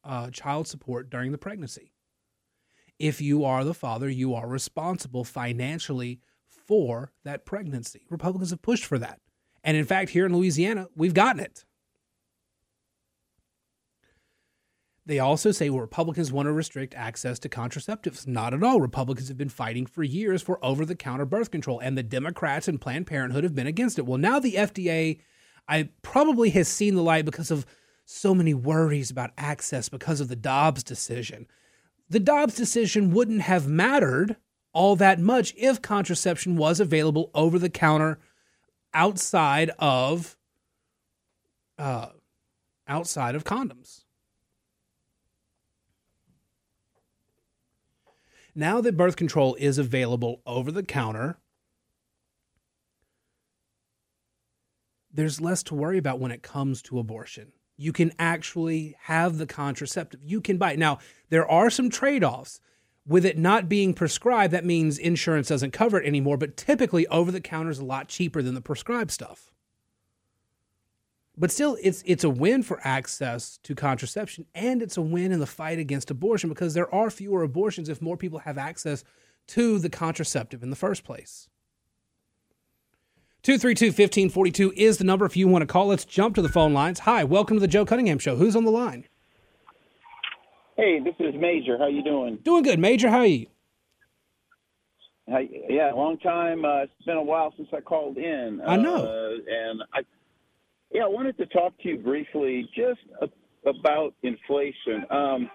uh, 0.04 0.30
child 0.32 0.68
support 0.68 1.10
during 1.10 1.32
the 1.32 1.38
pregnancy. 1.38 1.92
If 3.00 3.22
you 3.22 3.46
are 3.46 3.64
the 3.64 3.74
father, 3.74 4.10
you 4.10 4.36
are 4.36 4.48
responsible 4.48 5.24
financially 5.24 6.20
for 6.50 7.12
that 7.24 7.46
pregnancy. 7.46 8.06
Republicans 8.10 8.50
have 8.52 8.62
pushed 8.62 8.86
for 8.86 9.00
that. 9.00 9.20
And 9.64 9.76
in 9.76 9.86
fact, 9.86 10.12
here 10.12 10.26
in 10.26 10.36
Louisiana, 10.36 10.88
we've 10.96 11.14
gotten 11.14 11.40
it. 11.40 11.66
They 15.06 15.18
also 15.18 15.52
say 15.52 15.72
well, 15.72 15.82
Republicans 15.82 16.32
want 16.32 16.46
to 16.46 16.52
restrict 16.52 16.94
access 16.94 17.40
to 17.40 17.50
contraceptives. 17.50 18.28
Not 18.28 18.54
at 18.54 18.64
all. 18.64 18.80
Republicans 18.80 19.28
have 19.30 19.38
been 19.38 19.50
fighting 19.50 19.88
for 19.88 20.04
years 20.04 20.44
for 20.44 20.64
over 20.64 20.86
the 20.86 20.96
counter 20.96 21.26
birth 21.26 21.50
control, 21.50 21.80
and 21.80 21.98
the 21.98 22.04
Democrats 22.04 22.68
and 22.68 22.80
Planned 22.80 23.08
Parenthood 23.08 23.44
have 23.44 23.56
been 23.56 23.66
against 23.66 23.98
it. 23.98 24.06
Well, 24.06 24.20
now 24.20 24.40
the 24.40 24.54
FDA 24.54 25.20
I 25.68 25.90
probably 26.02 26.50
has 26.52 26.68
seen 26.68 26.96
the 26.96 27.04
light 27.04 27.26
because 27.26 27.52
of 27.52 27.66
so 28.04 28.34
many 28.34 28.56
worries 28.56 29.12
about 29.12 29.32
access 29.38 29.88
because 29.88 30.20
of 30.20 30.28
the 30.28 30.36
Dobbs 30.36 30.84
decision. 30.84 31.48
The 32.10 32.20
Dobbs 32.20 32.56
decision 32.56 33.12
wouldn't 33.12 33.42
have 33.42 33.68
mattered 33.68 34.38
all 34.74 34.96
that 34.96 35.20
much 35.20 35.54
if 35.56 35.82
contraception 35.82 36.58
was 36.58 36.80
available 36.80 37.30
over 37.34 37.60
the 37.60 37.70
counter 37.70 38.20
outside 38.94 39.72
of 39.78 40.36
uh, 41.78 42.08
outside 42.88 43.36
of 43.36 43.44
condoms. 43.44 44.04
Now 48.56 48.82
that 48.82 48.98
birth 48.98 49.16
control 49.16 49.56
is 49.56 49.78
available 49.78 50.42
over 50.46 50.72
the 50.72 50.84
counter, 50.84 51.38
there's 55.14 55.40
less 55.40 55.64
to 55.64 55.76
worry 55.76 55.98
about 55.98 56.20
when 56.20 56.32
it 56.32 56.42
comes 56.42 56.82
to 56.84 57.00
abortion. 57.00 57.54
You 57.80 57.94
can 57.94 58.12
actually 58.20 58.96
have 59.04 59.38
the 59.38 59.46
contraceptive. 59.46 60.22
You 60.24 60.42
can 60.42 60.58
buy 60.58 60.74
it. 60.74 60.80
Now, 60.80 61.00
there 61.30 61.50
are 61.50 61.70
some 61.70 61.90
trade 61.90 62.24
offs. 62.24 62.60
With 63.08 63.26
it 63.26 63.40
not 63.40 63.68
being 63.68 63.96
prescribed, 63.96 64.54
that 64.54 64.66
means 64.66 65.00
insurance 65.00 65.48
doesn't 65.48 65.72
cover 65.72 66.00
it 66.00 66.06
anymore, 66.06 66.38
but 66.38 66.56
typically 66.56 67.08
over 67.08 67.32
the 67.32 67.42
counter 67.42 67.72
is 67.72 67.80
a 67.80 67.86
lot 67.86 68.08
cheaper 68.08 68.44
than 68.44 68.54
the 68.54 68.62
prescribed 68.62 69.10
stuff 69.10 69.50
but 71.40 71.52
still 71.52 71.78
it's 71.82 72.04
it's 72.06 72.24
a 72.24 72.30
win 72.30 72.62
for 72.62 72.80
access 72.84 73.58
to 73.64 73.74
contraception 73.74 74.46
and 74.54 74.84
it's 74.84 74.98
a 74.98 75.02
win 75.02 75.32
in 75.32 75.40
the 75.40 75.48
fight 75.48 75.80
against 75.80 76.12
abortion 76.12 76.50
because 76.50 76.74
there 76.74 76.94
are 76.94 77.10
fewer 77.10 77.42
abortions 77.42 77.90
if 77.90 78.02
more 78.02 78.18
people 78.18 78.40
have 78.40 78.58
access 78.58 79.04
to 79.48 79.80
the 79.80 79.90
contraceptive 79.90 80.62
in 80.62 80.70
the 80.70 80.76
first 80.76 81.04
place 81.04 81.48
232-1542 83.44 84.74
is 84.74 84.98
the 84.98 85.04
number 85.04 85.26
if 85.26 85.38
you 85.38 85.48
want 85.48 85.62
to 85.62 85.66
call. 85.66 85.88
Let's 85.88 86.06
jump 86.06 86.36
to 86.36 86.42
the 86.42 86.50
phone 86.50 86.74
lines. 86.74 87.00
Hi 87.00 87.24
welcome 87.24 87.58
to 87.58 87.62
the 87.62 87.68
joe 87.68 87.86
cunningham 87.86 88.20
show. 88.20 88.36
Who's 88.36 88.56
on 88.56 88.66
the 88.66 88.72
line? 88.72 89.06
Hey 90.76 91.00
this 91.00 91.16
is 91.20 91.34
major. 91.40 91.78
How 91.78 91.88
you 91.88 92.04
doing? 92.04 92.40
Doing 92.44 92.64
good 92.64 92.80
major. 92.80 93.10
How 93.10 93.20
are 93.20 93.26
you? 93.26 93.48
Hi, 95.30 95.48
yeah, 95.70 95.92
long 95.92 96.18
time. 96.18 96.66
Uh, 96.66 96.84
it's 96.84 97.06
been 97.06 97.18
a 97.18 97.22
while 97.22 97.54
since 97.56 97.70
I 97.72 97.82
called 97.82 98.18
in. 98.18 98.62
I 98.66 98.78
know, 98.78 98.96
uh, 98.96 99.32
and 99.48 99.84
I 99.94 100.00
yeah, 100.92 101.04
I 101.04 101.08
wanted 101.08 101.38
to 101.38 101.46
talk 101.46 101.74
to 101.84 101.90
you 101.90 101.98
briefly 102.00 102.68
just 102.76 103.02
about 103.66 104.16
inflation. 104.24 105.06
Um, 105.12 105.52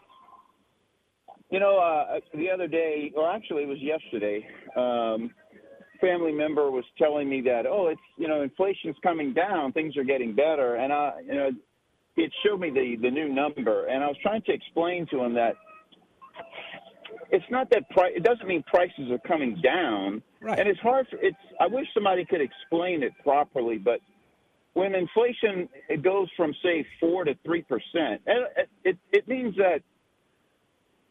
you 1.51 1.59
know, 1.59 1.79
uh, 1.79 2.21
the 2.35 2.51
other 2.51 2.69
day, 2.69 3.13
or 3.17 3.29
actually 3.29 3.65
it 3.65 3.69
was 3.69 3.79
yesterday, 3.81 4.47
um, 4.77 5.33
family 6.01 6.33
member 6.33 6.71
was 6.71 6.85
telling 6.99 7.29
me 7.29 7.41
that, 7.43 7.67
oh, 7.67 7.89
it's 7.89 8.01
you 8.17 8.29
know, 8.29 8.43
inflation's 8.43 8.97
coming 9.03 9.33
down, 9.33 9.73
things 9.73 9.97
are 9.97 10.05
getting 10.05 10.35
better, 10.35 10.77
and 10.77 10.93
I, 10.93 11.13
you 11.27 11.35
know, 11.35 11.51
it 12.17 12.33
showed 12.45 12.61
me 12.61 12.71
the 12.71 12.97
the 13.03 13.11
new 13.11 13.29
number, 13.29 13.87
and 13.87 14.03
I 14.05 14.07
was 14.09 14.17
trying 14.23 14.43
to 14.43 14.53
explain 14.53 15.07
to 15.11 15.23
him 15.25 15.35
that 15.35 15.55
it's 17.31 17.45
not 17.51 17.71
that 17.71 17.89
price. 17.91 18.13
It 18.17 18.23
doesn't 18.23 18.47
mean 18.47 18.63
prices 18.65 19.11
are 19.11 19.19
coming 19.27 19.61
down, 19.63 20.23
Right. 20.41 20.59
and 20.59 20.69
it's 20.69 20.81
hard. 20.81 21.07
For, 21.11 21.17
it's. 21.21 21.37
I 21.61 21.67
wish 21.67 21.87
somebody 21.95 22.25
could 22.25 22.41
explain 22.41 23.03
it 23.03 23.13
properly, 23.23 23.79
but 23.79 24.01
when 24.75 24.95
inflation 24.95 25.69
it 25.89 26.03
goes 26.03 26.29
from 26.37 26.53
say 26.63 26.87
four 27.01 27.25
to 27.25 27.35
three 27.45 27.63
percent, 27.63 28.21
it, 28.27 28.69
it 28.85 28.99
it 29.13 29.29
means 29.29 29.57
that 29.57 29.81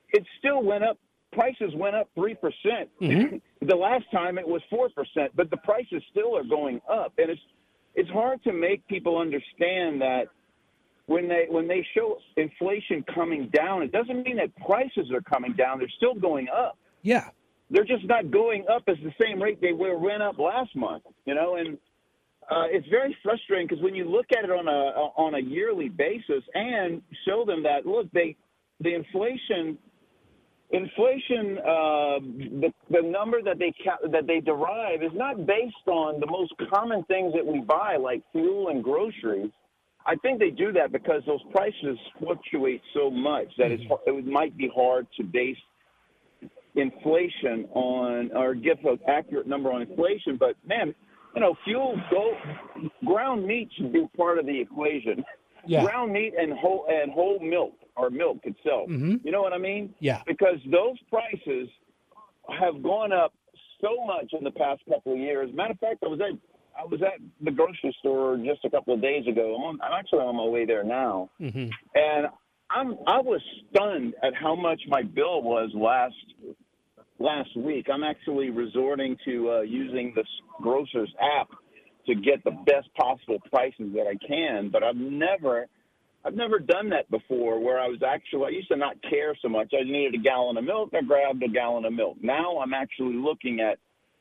it 0.09 0.23
still 0.39 0.61
went 0.63 0.83
up. 0.83 0.97
Prices 1.33 1.73
went 1.75 1.95
up 1.95 2.09
three 2.15 2.35
percent. 2.35 2.89
Mhm. 3.01 3.41
the 3.61 3.75
last 3.75 4.05
time 4.11 4.37
it 4.37 4.47
was 4.47 4.61
four 4.69 4.89
percent, 4.89 5.31
but 5.35 5.49
the 5.49 5.57
prices 5.57 6.03
still 6.11 6.37
are 6.37 6.43
going 6.43 6.81
up, 6.89 7.13
and 7.17 7.29
it's 7.29 7.41
it's 7.95 8.09
hard 8.09 8.43
to 8.43 8.53
make 8.53 8.85
people 8.87 9.17
understand 9.17 10.01
that 10.01 10.27
when 11.05 11.27
they 11.27 11.45
when 11.49 11.67
they 11.67 11.85
show 11.95 12.17
inflation 12.37 13.03
coming 13.13 13.49
down, 13.53 13.83
it 13.83 13.91
doesn't 13.91 14.23
mean 14.23 14.37
that 14.37 14.55
prices 14.65 15.11
are 15.11 15.21
coming 15.21 15.53
down. 15.53 15.79
They're 15.79 15.91
still 15.97 16.15
going 16.15 16.47
up. 16.49 16.77
Yeah. 17.01 17.29
They're 17.69 17.83
just 17.83 18.05
not 18.05 18.31
going 18.31 18.65
up 18.71 18.83
as 18.87 18.97
the 19.03 19.13
same 19.21 19.41
rate 19.41 19.59
they 19.61 19.73
were 19.73 19.97
went 19.97 20.21
up 20.21 20.37
last 20.39 20.75
month. 20.75 21.03
You 21.25 21.35
know, 21.35 21.55
and 21.55 21.77
uh, 22.49 22.65
it's 22.69 22.87
very 22.87 23.15
frustrating 23.23 23.67
because 23.67 23.83
when 23.83 23.95
you 23.95 24.05
look 24.09 24.27
at 24.37 24.43
it 24.43 24.51
on 24.51 24.67
a 24.67 24.71
on 25.17 25.35
a 25.35 25.39
yearly 25.39 25.89
basis 25.89 26.43
and 26.53 27.01
show 27.27 27.45
them 27.45 27.63
that 27.63 27.85
look 27.85 28.09
they 28.11 28.35
the 28.79 28.93
inflation 28.93 29.77
inflation 30.73 31.59
uh, 31.59 32.19
the 32.61 32.73
the 32.89 33.01
number 33.01 33.41
that 33.41 33.59
they 33.59 33.71
ca- 33.83 34.07
that 34.11 34.27
they 34.27 34.39
derive 34.39 35.03
is 35.03 35.11
not 35.13 35.45
based 35.45 35.87
on 35.87 36.19
the 36.19 36.25
most 36.27 36.53
common 36.73 37.03
things 37.05 37.31
that 37.33 37.45
we 37.45 37.61
buy 37.61 37.95
like 37.95 38.23
fuel 38.31 38.69
and 38.69 38.83
groceries. 38.83 39.51
I 40.05 40.15
think 40.17 40.39
they 40.39 40.49
do 40.49 40.73
that 40.73 40.91
because 40.91 41.21
those 41.25 41.41
prices 41.51 41.97
fluctuate 42.19 42.81
so 42.93 43.09
much 43.09 43.47
that 43.57 43.71
it's 43.71 43.83
it 44.07 44.25
might 44.25 44.57
be 44.57 44.69
hard 44.75 45.07
to 45.17 45.23
base 45.23 45.57
inflation 46.75 47.65
on 47.73 48.31
or 48.35 48.55
give 48.55 48.79
an 48.83 48.97
accurate 49.07 49.47
number 49.47 49.71
on 49.71 49.83
inflation. 49.83 50.37
But 50.37 50.55
man, 50.65 50.93
you 51.35 51.41
know, 51.41 51.55
fuel, 51.63 51.95
go, 52.11 52.33
ground 53.05 53.45
meat 53.45 53.69
should 53.77 53.93
be 53.93 54.07
part 54.17 54.39
of 54.39 54.45
the 54.45 54.59
equation. 54.59 55.23
Yeah. 55.65 55.83
Ground 55.85 56.11
meat 56.13 56.33
and 56.37 56.53
whole 56.53 56.85
and 56.89 57.11
whole 57.11 57.39
milk 57.39 57.73
or 57.95 58.09
milk 58.09 58.39
itself. 58.43 58.89
Mhm. 58.89 59.23
You 59.23 59.31
know 59.31 59.41
what 59.41 59.53
I 59.53 59.57
mean? 59.57 59.93
Yeah. 59.99 60.21
Because 60.25 60.59
those 60.65 60.97
prices 61.09 61.69
have 62.49 62.81
gone 62.83 63.11
up 63.13 63.33
so 63.81 64.05
much 64.05 64.33
in 64.33 64.43
the 64.43 64.51
past 64.51 64.81
couple 64.89 65.13
of 65.13 65.19
years. 65.19 65.53
Matter 65.53 65.71
of 65.73 65.79
fact, 65.79 66.03
I 66.03 66.07
was 66.07 66.19
at 66.21 66.37
I 66.75 66.85
was 66.85 67.01
at 67.03 67.19
the 67.41 67.51
grocery 67.51 67.95
store 67.99 68.35
just 68.37 68.65
a 68.65 68.69
couple 68.69 68.93
of 68.93 69.01
days 69.01 69.27
ago. 69.27 69.55
I'm 69.55 69.79
I'm 69.81 69.93
actually 69.93 70.19
on 70.21 70.35
my 70.35 70.45
way 70.45 70.65
there 70.65 70.83
now, 70.83 71.29
hmm 71.37 71.67
and 71.95 72.27
I'm 72.69 72.97
I 73.07 73.19
was 73.21 73.41
stunned 73.69 74.15
at 74.23 74.33
how 74.33 74.55
much 74.55 74.81
my 74.87 75.03
bill 75.03 75.41
was 75.43 75.69
last 75.75 76.15
last 77.19 77.55
week. 77.55 77.87
I'm 77.93 78.03
actually 78.03 78.49
resorting 78.49 79.15
to 79.25 79.51
uh, 79.51 79.61
using 79.61 80.13
the 80.15 80.23
grocer's 80.61 81.13
app 81.21 81.49
to 82.07 82.15
get 82.15 82.43
the 82.43 82.51
best 82.51 82.93
possible 82.95 83.39
prices 83.49 83.93
that 83.93 84.07
I 84.07 84.15
can, 84.25 84.69
but 84.69 84.83
I've 84.83 84.95
never 84.95 85.67
I've 86.25 86.35
never 86.35 86.57
done 86.57 86.89
that 86.89 87.09
before 87.11 87.59
where 87.59 87.79
I 87.79 87.87
was 87.87 88.01
actually 88.01 88.45
I 88.45 88.49
used 88.49 88.69
to 88.69 88.77
not 88.77 88.95
care 89.09 89.35
so 89.41 89.49
much. 89.49 89.73
I 89.77 89.83
needed 89.83 90.15
a 90.15 90.23
gallon 90.23 90.57
of 90.57 90.63
milk, 90.63 90.91
I 90.93 91.01
grabbed 91.01 91.43
a 91.43 91.49
gallon 91.49 91.85
of 91.85 91.93
milk. 91.93 92.17
Now 92.21 92.59
I'm 92.59 92.73
actually 92.73 93.15
looking 93.15 93.59
at 93.59 93.77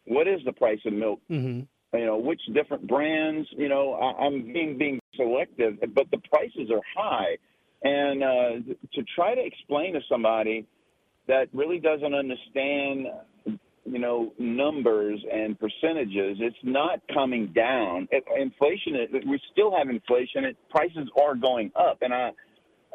what 0.06 0.26
is 0.26 0.40
the 0.44 0.52
price 0.52 0.80
of 0.84 0.92
milk 0.92 1.20
hmm 1.28 1.60
you 1.94 2.06
know 2.06 2.16
which 2.16 2.40
different 2.54 2.86
brands 2.86 3.46
you 3.52 3.68
know 3.68 3.94
I, 3.94 4.24
i'm 4.24 4.52
being 4.52 4.78
being 4.78 4.98
selective 5.14 5.78
but 5.94 6.10
the 6.10 6.18
prices 6.32 6.70
are 6.70 6.80
high 6.96 7.36
and 7.82 8.22
uh 8.22 8.74
to 8.94 9.04
try 9.14 9.34
to 9.34 9.44
explain 9.44 9.94
to 9.94 10.00
somebody 10.08 10.66
that 11.28 11.48
really 11.52 11.78
doesn't 11.78 12.14
understand 12.14 13.06
you 13.84 13.98
know 13.98 14.32
numbers 14.38 15.20
and 15.32 15.58
percentages 15.58 16.36
it's 16.40 16.56
not 16.62 17.00
coming 17.12 17.48
down 17.48 18.08
inflation 18.38 18.94
we 19.26 19.40
still 19.50 19.76
have 19.76 19.88
inflation 19.88 20.44
it, 20.44 20.56
prices 20.70 21.08
are 21.20 21.34
going 21.34 21.70
up 21.74 21.98
and 22.02 22.14
i 22.14 22.30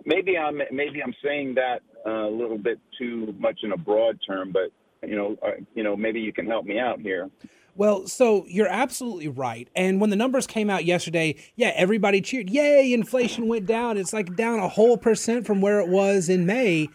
maybe 0.05 0.37
i'm 0.37 0.61
maybe 0.71 1.01
i'm 1.03 1.13
saying 1.23 1.53
that 1.55 1.79
uh, 2.05 2.27
a 2.27 2.31
little 2.31 2.57
bit 2.57 2.79
too 2.97 3.33
much 3.37 3.59
in 3.63 3.73
a 3.73 3.77
broad 3.77 4.17
term 4.25 4.51
but 4.51 4.71
you 5.07 5.15
know 5.15 5.35
uh, 5.45 5.51
you 5.75 5.83
know 5.83 5.95
maybe 5.95 6.19
you 6.19 6.31
can 6.31 6.45
help 6.45 6.65
me 6.65 6.79
out 6.79 6.99
here 6.99 7.29
Well, 7.75 8.07
so 8.07 8.43
you're 8.47 8.67
absolutely 8.67 9.27
right. 9.27 9.69
And 9.75 10.01
when 10.01 10.09
the 10.09 10.15
numbers 10.15 10.47
came 10.47 10.67
out 10.67 10.83
yesterday, 10.83 11.35
yeah, 11.55 11.71
everybody 11.75 12.21
cheered. 12.21 12.49
Yay, 12.49 12.91
inflation 12.91 13.47
went 13.47 13.67
down. 13.67 13.97
It's 13.99 14.13
like 14.13 14.35
down 14.35 14.57
a 14.57 14.67
whole 14.67 14.97
percent 14.97 15.45
from 15.45 15.61
where 15.61 15.79
it 15.79 15.87
was 15.87 16.27
in 16.27 16.47
May. 16.47 16.89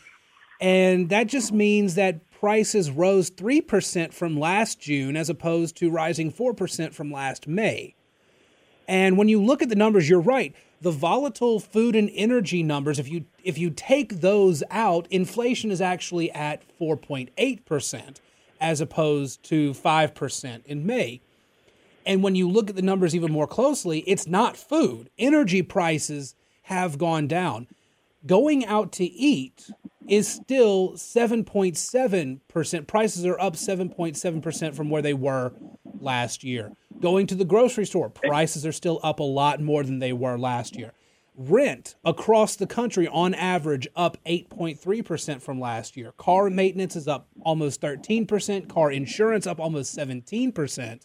And 0.61 1.09
that 1.11 1.29
just 1.29 1.53
means 1.53 1.95
that 1.95 2.23
prices 2.43 2.91
rose 2.91 3.31
3% 3.31 4.13
from 4.13 4.37
last 4.37 4.81
June 4.81 5.17
as 5.17 5.31
opposed 5.31 5.77
to 5.77 5.89
rising 5.89 6.33
4% 6.33 6.93
from 6.93 7.13
last 7.13 7.47
May. 7.47 7.95
And 8.89 9.17
when 9.17 9.29
you 9.29 9.41
look 9.41 9.63
at 9.63 9.69
the 9.69 9.77
numbers, 9.77 10.09
you're 10.09 10.19
right. 10.19 10.53
The 10.81 10.91
volatile 10.91 11.61
food 11.61 11.95
and 11.95 12.11
energy 12.13 12.65
numbers, 12.65 12.99
if 12.99 13.09
you 13.09 13.27
if 13.45 13.59
you 13.59 13.71
take 13.71 14.23
those 14.23 14.65
out, 14.73 15.07
inflation 15.09 15.71
is 15.71 15.81
actually 15.81 16.33
at 16.33 16.63
4.8% 16.81 18.17
as 18.61 18.81
opposed 18.81 19.45
to 19.45 19.71
5% 19.71 20.67
in 20.67 20.85
May. 20.85 21.21
And 22.05 22.25
when 22.25 22.35
you 22.35 22.49
look 22.49 22.69
at 22.69 22.75
the 22.75 22.83
numbers 22.83 23.15
even 23.15 23.31
more 23.31 23.47
closely, 23.47 24.01
it's 24.01 24.27
not 24.27 24.57
food. 24.57 25.11
Energy 25.17 25.63
prices 25.63 26.35
have 26.63 26.99
gone 26.99 27.29
down. 27.29 27.69
Going 28.27 28.67
out 28.67 28.91
to 28.93 29.05
eat 29.05 29.71
is 30.09 30.29
still 30.29 30.93
7.7%. 30.93 32.87
Prices 32.87 33.27
are 33.27 33.41
up 33.41 33.55
7.7% 33.55 34.75
from 34.75 34.91
where 34.91 35.03
they 35.03 35.15
were 35.15 35.53
last 36.01 36.45
year. 36.45 36.73
Going 37.01 37.27
to 37.29 37.35
the 37.35 37.45
grocery 37.45 37.87
store, 37.87 38.11
prices 38.11 38.67
are 38.67 38.73
still 38.73 39.01
up 39.03 39.21
a 39.21 39.25
lot 39.25 39.61
more 39.61 39.83
than 39.83 39.99
they 39.99 40.13
were 40.13 40.39
last 40.39 40.77
year. 40.77 40.93
Rent 41.35 41.97
across 42.05 42.57
the 42.57 42.67
country 42.67 43.09
on 43.09 43.35
average 43.35 43.89
up 43.97 44.19
8.3% 44.27 45.41
from 45.41 45.59
last 45.59 45.97
year. 45.97 46.13
Car 46.13 46.51
maintenance 46.51 46.95
is 46.95 47.09
up 47.09 47.27
almost 47.41 47.81
13%, 47.81 48.69
car 48.69 48.93
insurance 48.93 49.47
up 49.47 49.59
almost 49.59 49.97
17% 49.97 51.01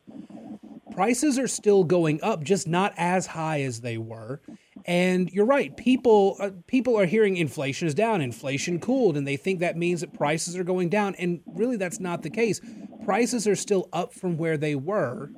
prices 0.98 1.38
are 1.38 1.48
still 1.48 1.84
going 1.84 2.20
up, 2.24 2.44
just 2.44 2.68
not 2.68 2.92
as 2.98 3.28
high 3.28 3.62
as 3.62 3.82
they 3.82 4.00
were. 4.00 4.42
And 4.88 5.30
you're 5.32 5.46
right, 5.46 5.76
people 5.76 6.38
uh, 6.40 6.52
people 6.66 6.98
are 6.98 7.06
hearing 7.06 7.36
inflation 7.36 7.88
is 7.90 7.94
down, 7.94 8.22
inflation 8.22 8.80
cooled, 8.80 9.18
and 9.18 9.28
they 9.28 9.36
think 9.36 9.60
that 9.60 9.76
means 9.76 10.00
that 10.00 10.14
prices 10.14 10.56
are 10.56 10.64
going 10.64 10.88
down. 10.88 11.14
And 11.16 11.42
really, 11.46 11.76
that's 11.76 12.00
not 12.00 12.22
the 12.24 12.30
case. 12.30 12.62
Prices 13.04 13.46
are 13.48 13.56
still 13.56 13.90
up 13.92 14.14
from 14.14 14.38
where 14.38 14.58
they 14.58 14.76
were 14.76 15.30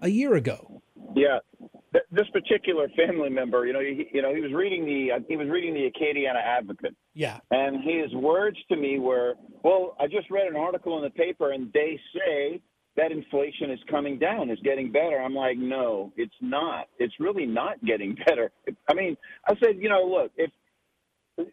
a 0.00 0.08
year 0.08 0.34
ago. 0.34 0.82
Yeah, 1.14 1.40
Th- 1.92 2.04
this 2.12 2.28
particular 2.32 2.88
family 2.96 3.28
member, 3.28 3.66
you 3.66 3.72
know, 3.72 3.80
he, 3.80 4.08
you 4.12 4.22
know, 4.22 4.32
he 4.34 4.40
was 4.40 4.52
reading 4.52 4.86
the 4.86 5.16
uh, 5.16 5.20
he 5.28 5.36
was 5.36 5.48
reading 5.48 5.74
the 5.74 5.90
Acadiana 5.90 6.40
Advocate, 6.42 6.94
Yeah, 7.14 7.40
and 7.50 7.82
his 7.82 8.14
words 8.14 8.56
to 8.70 8.76
me 8.76 8.98
were, 8.98 9.34
"Well, 9.64 9.96
I 9.98 10.06
just 10.06 10.30
read 10.30 10.46
an 10.46 10.56
article 10.56 10.96
in 10.96 11.02
the 11.02 11.10
paper, 11.10 11.52
and 11.52 11.70
they 11.72 12.00
say 12.14 12.60
that 13.00 13.12
inflation 13.12 13.70
is 13.70 13.78
coming 13.90 14.18
down, 14.18 14.50
is 14.50 14.58
getting 14.62 14.92
better." 14.92 15.18
I'm 15.20 15.34
like, 15.34 15.56
"No, 15.56 16.12
it's 16.16 16.34
not. 16.40 16.88
It's 16.98 17.14
really 17.18 17.46
not 17.46 17.82
getting 17.84 18.14
better." 18.26 18.50
I 18.88 18.94
mean, 18.94 19.16
I 19.48 19.54
said, 19.62 19.76
you 19.78 19.88
know, 19.88 20.04
look, 20.04 20.32
if 20.36 20.50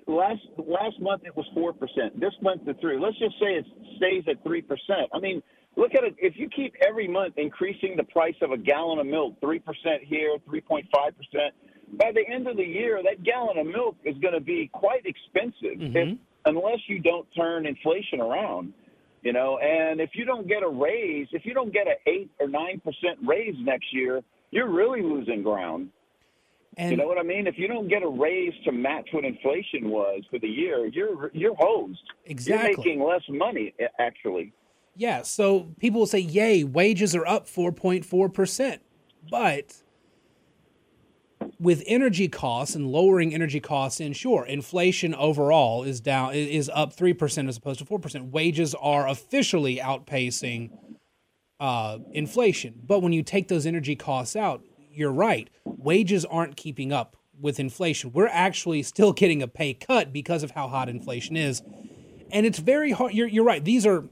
last 0.07 0.41
last 0.57 0.99
month 0.99 1.23
it 1.25 1.35
was 1.35 1.45
four 1.53 1.73
percent, 1.73 2.19
this 2.19 2.33
month 2.41 2.61
it's 2.67 2.79
three. 2.79 2.99
Let's 2.99 3.17
just 3.19 3.35
say 3.39 3.55
it 3.55 3.65
stays 3.97 4.23
at 4.29 4.43
three 4.43 4.61
percent. 4.61 5.09
I 5.13 5.19
mean, 5.19 5.41
look 5.75 5.91
at 5.95 6.03
it. 6.03 6.15
If 6.17 6.33
you 6.37 6.49
keep 6.49 6.73
every 6.87 7.07
month 7.07 7.35
increasing 7.37 7.95
the 7.95 8.03
price 8.03 8.35
of 8.41 8.51
a 8.51 8.57
gallon 8.57 8.99
of 8.99 9.07
milk, 9.07 9.39
three 9.41 9.59
percent 9.59 10.03
here, 10.03 10.37
three 10.45 10.61
point 10.61 10.87
five 10.93 11.13
percent, 11.15 11.53
by 11.93 12.11
the 12.13 12.23
end 12.33 12.47
of 12.47 12.57
the 12.57 12.63
year, 12.65 13.01
that 13.03 13.23
gallon 13.23 13.57
of 13.57 13.67
milk 13.67 13.95
is 14.03 14.17
going 14.17 14.33
to 14.33 14.41
be 14.41 14.69
quite 14.73 15.05
expensive 15.05 15.79
mm-hmm. 15.79 15.95
if, 15.95 16.17
unless 16.45 16.79
you 16.87 16.99
don't 16.99 17.27
turn 17.35 17.65
inflation 17.65 18.19
around. 18.19 18.73
You 19.27 19.33
know, 19.33 19.57
and 19.57 19.99
if 19.99 20.11
you 20.13 20.23
don't 20.23 20.47
get 20.47 20.63
a 20.63 20.69
raise, 20.69 21.27
if 21.33 21.45
you 21.45 21.53
don't 21.53 21.73
get 21.73 21.85
an 21.85 21.95
eight 22.13 22.29
or 22.39 22.47
nine 22.47 22.79
percent 22.79 23.19
raise 23.25 23.55
next 23.59 23.87
year, 23.93 24.21
you're 24.51 24.71
really 24.71 25.01
losing 25.01 25.43
ground. 25.43 25.89
and 26.77 26.91
You 26.91 26.95
know 26.95 27.07
what 27.07 27.17
I 27.17 27.23
mean? 27.23 27.45
If 27.45 27.55
you 27.57 27.67
don't 27.67 27.89
get 27.89 28.03
a 28.03 28.07
raise 28.07 28.53
to 28.63 28.71
match 28.71 29.09
what 29.11 29.25
inflation 29.25 29.89
was 29.89 30.21
for 30.31 30.39
the 30.39 30.47
year, 30.47 30.85
you're 30.87 31.29
you're 31.33 31.57
hosed. 31.59 32.07
Exactly. 32.25 32.69
You're 32.69 32.77
making 32.77 33.03
less 33.03 33.25
money 33.27 33.73
actually. 33.99 34.53
yeah, 34.95 35.23
so 35.23 35.67
people 35.77 35.99
will 35.99 36.07
say, 36.07 36.19
"Yay, 36.19 36.63
wages 36.63 37.13
are 37.13 37.27
up 37.27 37.47
4.4 37.47 38.33
percent," 38.33 38.81
but 39.29 39.65
with 41.59 41.83
energy 41.87 42.27
costs 42.27 42.75
and 42.75 42.91
lowering 42.91 43.33
energy 43.33 43.59
costs 43.59 43.99
in 43.99 44.13
sure 44.13 44.45
inflation 44.45 45.15
overall 45.15 45.83
is 45.83 45.99
down 45.99 46.33
is 46.33 46.69
up 46.73 46.95
3% 46.95 47.49
as 47.49 47.57
opposed 47.57 47.79
to 47.79 47.85
4% 47.85 48.31
wages 48.31 48.75
are 48.75 49.07
officially 49.07 49.77
outpacing 49.77 50.69
uh, 51.59 51.97
inflation. 52.11 52.79
But 52.85 53.01
when 53.01 53.13
you 53.13 53.23
take 53.23 53.47
those 53.47 53.65
energy 53.65 53.95
costs 53.95 54.35
out 54.35 54.61
you're 54.97 55.11
right. 55.11 55.49
Wages 55.63 56.25
aren't 56.25 56.57
keeping 56.57 56.91
up 56.91 57.15
with 57.39 57.59
inflation. 57.59 58.11
We're 58.13 58.27
actually 58.27 58.81
still 58.83 59.13
getting 59.13 59.43
a 59.43 59.47
pay 59.47 59.73
cut 59.73 60.11
because 60.11 60.43
of 60.43 60.51
how 60.51 60.67
hot 60.67 60.89
inflation 60.89 61.37
is. 61.37 61.61
And 62.31 62.45
it's 62.45 62.59
very 62.59 62.91
hard 62.91 63.13
you're, 63.13 63.27
you're 63.27 63.43
right. 63.43 63.63
These 63.63 63.85
are 63.85 64.05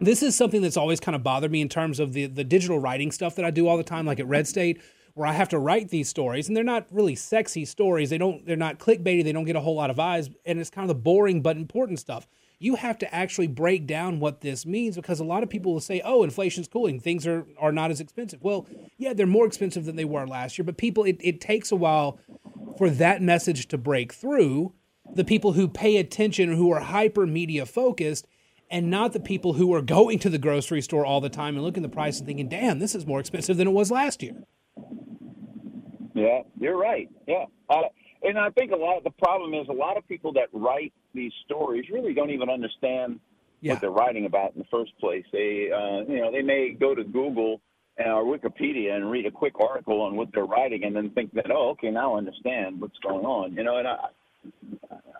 this 0.00 0.22
is 0.22 0.34
something 0.34 0.60
that's 0.60 0.76
always 0.76 1.00
kind 1.00 1.14
of 1.14 1.22
bothered 1.22 1.50
me 1.50 1.60
in 1.60 1.68
terms 1.68 2.00
of 2.00 2.12
the, 2.12 2.26
the 2.26 2.44
digital 2.44 2.78
writing 2.78 3.10
stuff 3.12 3.36
that 3.36 3.44
I 3.44 3.50
do 3.50 3.66
all 3.66 3.78
the 3.78 3.82
time, 3.82 4.04
like 4.04 4.20
at 4.20 4.26
Red 4.26 4.46
State, 4.46 4.80
where 5.16 5.26
I 5.26 5.32
have 5.32 5.48
to 5.48 5.58
write 5.58 5.88
these 5.88 6.10
stories, 6.10 6.46
and 6.46 6.54
they're 6.54 6.62
not 6.62 6.88
really 6.90 7.14
sexy 7.14 7.64
stories. 7.64 8.10
They 8.10 8.18
don't, 8.18 8.44
they're 8.44 8.54
not 8.54 8.78
clickbaity. 8.78 9.24
They 9.24 9.32
don't 9.32 9.46
get 9.46 9.56
a 9.56 9.60
whole 9.60 9.74
lot 9.74 9.88
of 9.88 9.98
eyes, 9.98 10.28
and 10.44 10.60
it's 10.60 10.68
kind 10.68 10.84
of 10.84 10.94
the 10.94 11.02
boring 11.02 11.40
but 11.40 11.56
important 11.56 11.98
stuff. 11.98 12.28
You 12.58 12.74
have 12.74 12.98
to 12.98 13.14
actually 13.14 13.46
break 13.46 13.86
down 13.86 14.20
what 14.20 14.42
this 14.42 14.66
means 14.66 14.94
because 14.94 15.18
a 15.18 15.24
lot 15.24 15.42
of 15.42 15.48
people 15.48 15.72
will 15.72 15.80
say, 15.80 16.02
"Oh, 16.04 16.22
inflation's 16.22 16.68
cooling. 16.68 17.00
Things 17.00 17.26
are 17.26 17.46
are 17.58 17.72
not 17.72 17.90
as 17.90 17.98
expensive." 17.98 18.42
Well, 18.42 18.66
yeah, 18.98 19.14
they're 19.14 19.26
more 19.26 19.46
expensive 19.46 19.86
than 19.86 19.96
they 19.96 20.04
were 20.04 20.26
last 20.26 20.58
year, 20.58 20.66
but 20.66 20.76
people, 20.76 21.04
it, 21.04 21.16
it 21.20 21.40
takes 21.40 21.72
a 21.72 21.76
while 21.76 22.18
for 22.76 22.90
that 22.90 23.22
message 23.22 23.68
to 23.68 23.78
break 23.78 24.12
through. 24.12 24.74
The 25.14 25.24
people 25.24 25.52
who 25.52 25.66
pay 25.66 25.96
attention, 25.96 26.52
who 26.52 26.70
are 26.72 26.80
hyper 26.80 27.26
media 27.26 27.64
focused, 27.64 28.26
and 28.70 28.90
not 28.90 29.14
the 29.14 29.20
people 29.20 29.54
who 29.54 29.72
are 29.72 29.82
going 29.82 30.18
to 30.18 30.28
the 30.28 30.38
grocery 30.38 30.82
store 30.82 31.06
all 31.06 31.22
the 31.22 31.30
time 31.30 31.54
and 31.56 31.64
looking 31.64 31.82
at 31.82 31.90
the 31.90 31.94
price 31.94 32.18
and 32.18 32.26
thinking, 32.26 32.50
damn, 32.50 32.80
this 32.80 32.94
is 32.94 33.06
more 33.06 33.20
expensive 33.20 33.56
than 33.56 33.68
it 33.68 33.72
was 33.72 33.90
last 33.90 34.22
year. 34.22 34.44
Yeah, 36.16 36.40
you're 36.58 36.78
right. 36.78 37.10
Yeah. 37.28 37.44
Uh, 37.68 37.82
and 38.22 38.38
I 38.38 38.48
think 38.50 38.72
a 38.72 38.76
lot 38.76 38.96
of 38.96 39.04
the 39.04 39.10
problem 39.10 39.52
is 39.52 39.68
a 39.68 39.72
lot 39.72 39.98
of 39.98 40.08
people 40.08 40.32
that 40.32 40.48
write 40.52 40.92
these 41.14 41.32
stories 41.44 41.84
really 41.92 42.14
don't 42.14 42.30
even 42.30 42.48
understand 42.48 43.20
yeah. 43.60 43.74
what 43.74 43.82
they're 43.82 43.90
writing 43.90 44.24
about 44.24 44.54
in 44.54 44.58
the 44.58 44.66
first 44.70 44.98
place. 44.98 45.24
They, 45.30 45.70
uh, 45.70 46.10
you 46.10 46.20
know, 46.20 46.32
they 46.32 46.42
may 46.42 46.70
go 46.70 46.94
to 46.94 47.04
Google 47.04 47.60
or 47.98 48.24
Wikipedia 48.24 48.96
and 48.96 49.10
read 49.10 49.26
a 49.26 49.30
quick 49.30 49.60
article 49.60 50.00
on 50.00 50.16
what 50.16 50.28
they're 50.32 50.46
writing 50.46 50.84
and 50.84 50.96
then 50.96 51.10
think 51.10 51.32
that, 51.34 51.50
oh, 51.50 51.70
okay, 51.70 51.90
now 51.90 52.14
I 52.14 52.18
understand 52.18 52.80
what's 52.80 52.98
going 52.98 53.26
on. 53.26 53.54
You 53.54 53.64
know, 53.64 53.76
and 53.76 53.86
I, 53.86 53.96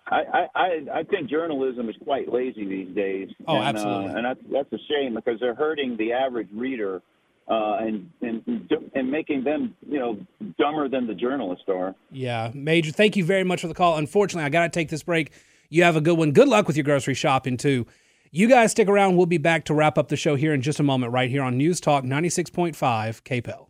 I, 0.09 0.47
I, 0.55 0.87
I 0.95 1.03
think 1.03 1.29
journalism 1.29 1.91
is 1.91 1.97
quite 2.05 2.33
lazy 2.33 2.67
these 2.67 2.95
days. 2.95 3.29
Oh, 3.47 3.57
and, 3.57 3.77
absolutely. 3.77 4.15
Uh, 4.15 4.17
and 4.17 4.25
that's, 4.25 4.41
that's 4.51 4.73
a 4.73 4.79
shame 4.89 5.15
because 5.15 5.39
they're 5.41 5.55
hurting 5.55 5.97
the 5.99 6.13
average 6.13 6.49
reader 6.55 7.03
uh, 7.49 7.79
and, 7.81 8.11
and 8.23 8.69
and 8.95 9.11
making 9.11 9.45
them, 9.45 9.75
you 9.89 9.99
know, 9.99 10.19
dumber 10.59 10.89
than 10.89 11.07
the 11.07 11.15
journalists 11.15 11.65
are. 11.69 11.95
Yeah, 12.11 12.51
Major. 12.55 12.91
Thank 12.91 13.17
you 13.17 13.25
very 13.25 13.45
much 13.45 13.61
for 13.61 13.69
the 13.69 13.75
call. 13.75 13.97
Unfortunately, 13.97 14.45
I 14.45 14.49
got 14.49 14.65
to 14.65 14.69
take 14.69 14.89
this 14.89 15.05
break. 15.05 15.33
You 15.69 15.85
have 15.85 15.97
a 15.97 16.01
good 16.01 16.19
one. 16.19 16.33
Good 16.33 16.49
luck 16.49 16.67
with 16.67 16.77
your 16.77 16.85
grocery 16.85 17.15
shopping 17.15 17.57
too. 17.57 17.87
You 18.33 18.49
guys 18.49 18.73
stick 18.73 18.89
around. 18.89 19.17
We'll 19.17 19.27
be 19.27 19.39
back 19.39 19.65
to 19.67 19.75
wrap 19.75 19.97
up 19.97 20.09
the 20.09 20.17
show 20.17 20.35
here 20.35 20.53
in 20.53 20.61
just 20.61 20.81
a 20.81 20.83
moment, 20.83 21.13
right 21.13 21.31
here 21.31 21.43
on 21.43 21.57
News 21.57 21.81
Talk 21.81 22.05
96.5 22.05 22.75
KPEL. 23.23 23.67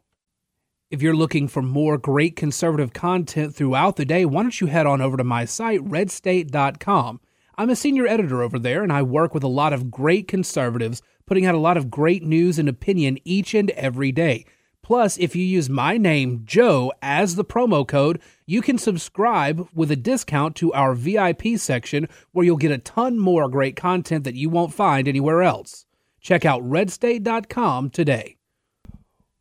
If 0.90 1.02
you're 1.02 1.16
looking 1.16 1.48
for 1.48 1.62
more 1.62 1.98
great 1.98 2.36
conservative 2.36 2.92
content 2.92 3.54
throughout 3.54 3.96
the 3.96 4.04
day, 4.04 4.24
why 4.24 4.42
don't 4.42 4.60
you 4.60 4.68
head 4.68 4.86
on 4.86 5.00
over 5.00 5.16
to 5.16 5.24
my 5.24 5.44
site, 5.44 5.80
redstate.com. 5.80 7.20
I'm 7.58 7.70
a 7.70 7.76
senior 7.76 8.06
editor 8.06 8.42
over 8.42 8.58
there, 8.58 8.82
and 8.82 8.92
I 8.92 9.02
work 9.02 9.34
with 9.34 9.42
a 9.42 9.48
lot 9.48 9.72
of 9.72 9.90
great 9.90 10.28
conservatives, 10.28 11.02
putting 11.26 11.46
out 11.46 11.54
a 11.54 11.58
lot 11.58 11.76
of 11.76 11.90
great 11.90 12.22
news 12.22 12.58
and 12.58 12.68
opinion 12.68 13.18
each 13.24 13.54
and 13.54 13.70
every 13.70 14.12
day. 14.12 14.44
Plus, 14.82 15.18
if 15.18 15.34
you 15.34 15.44
use 15.44 15.68
my 15.68 15.96
name, 15.96 16.42
Joe, 16.44 16.92
as 17.02 17.34
the 17.34 17.44
promo 17.44 17.86
code, 17.86 18.20
you 18.46 18.62
can 18.62 18.78
subscribe 18.78 19.68
with 19.74 19.90
a 19.90 19.96
discount 19.96 20.54
to 20.56 20.72
our 20.72 20.94
VIP 20.94 21.58
section 21.58 22.08
where 22.30 22.46
you'll 22.46 22.56
get 22.56 22.70
a 22.70 22.78
ton 22.78 23.18
more 23.18 23.48
great 23.48 23.74
content 23.74 24.22
that 24.22 24.36
you 24.36 24.48
won't 24.48 24.72
find 24.72 25.08
anywhere 25.08 25.42
else. 25.42 25.86
Check 26.20 26.44
out 26.44 26.62
redstate.com 26.62 27.90
today. 27.90 28.36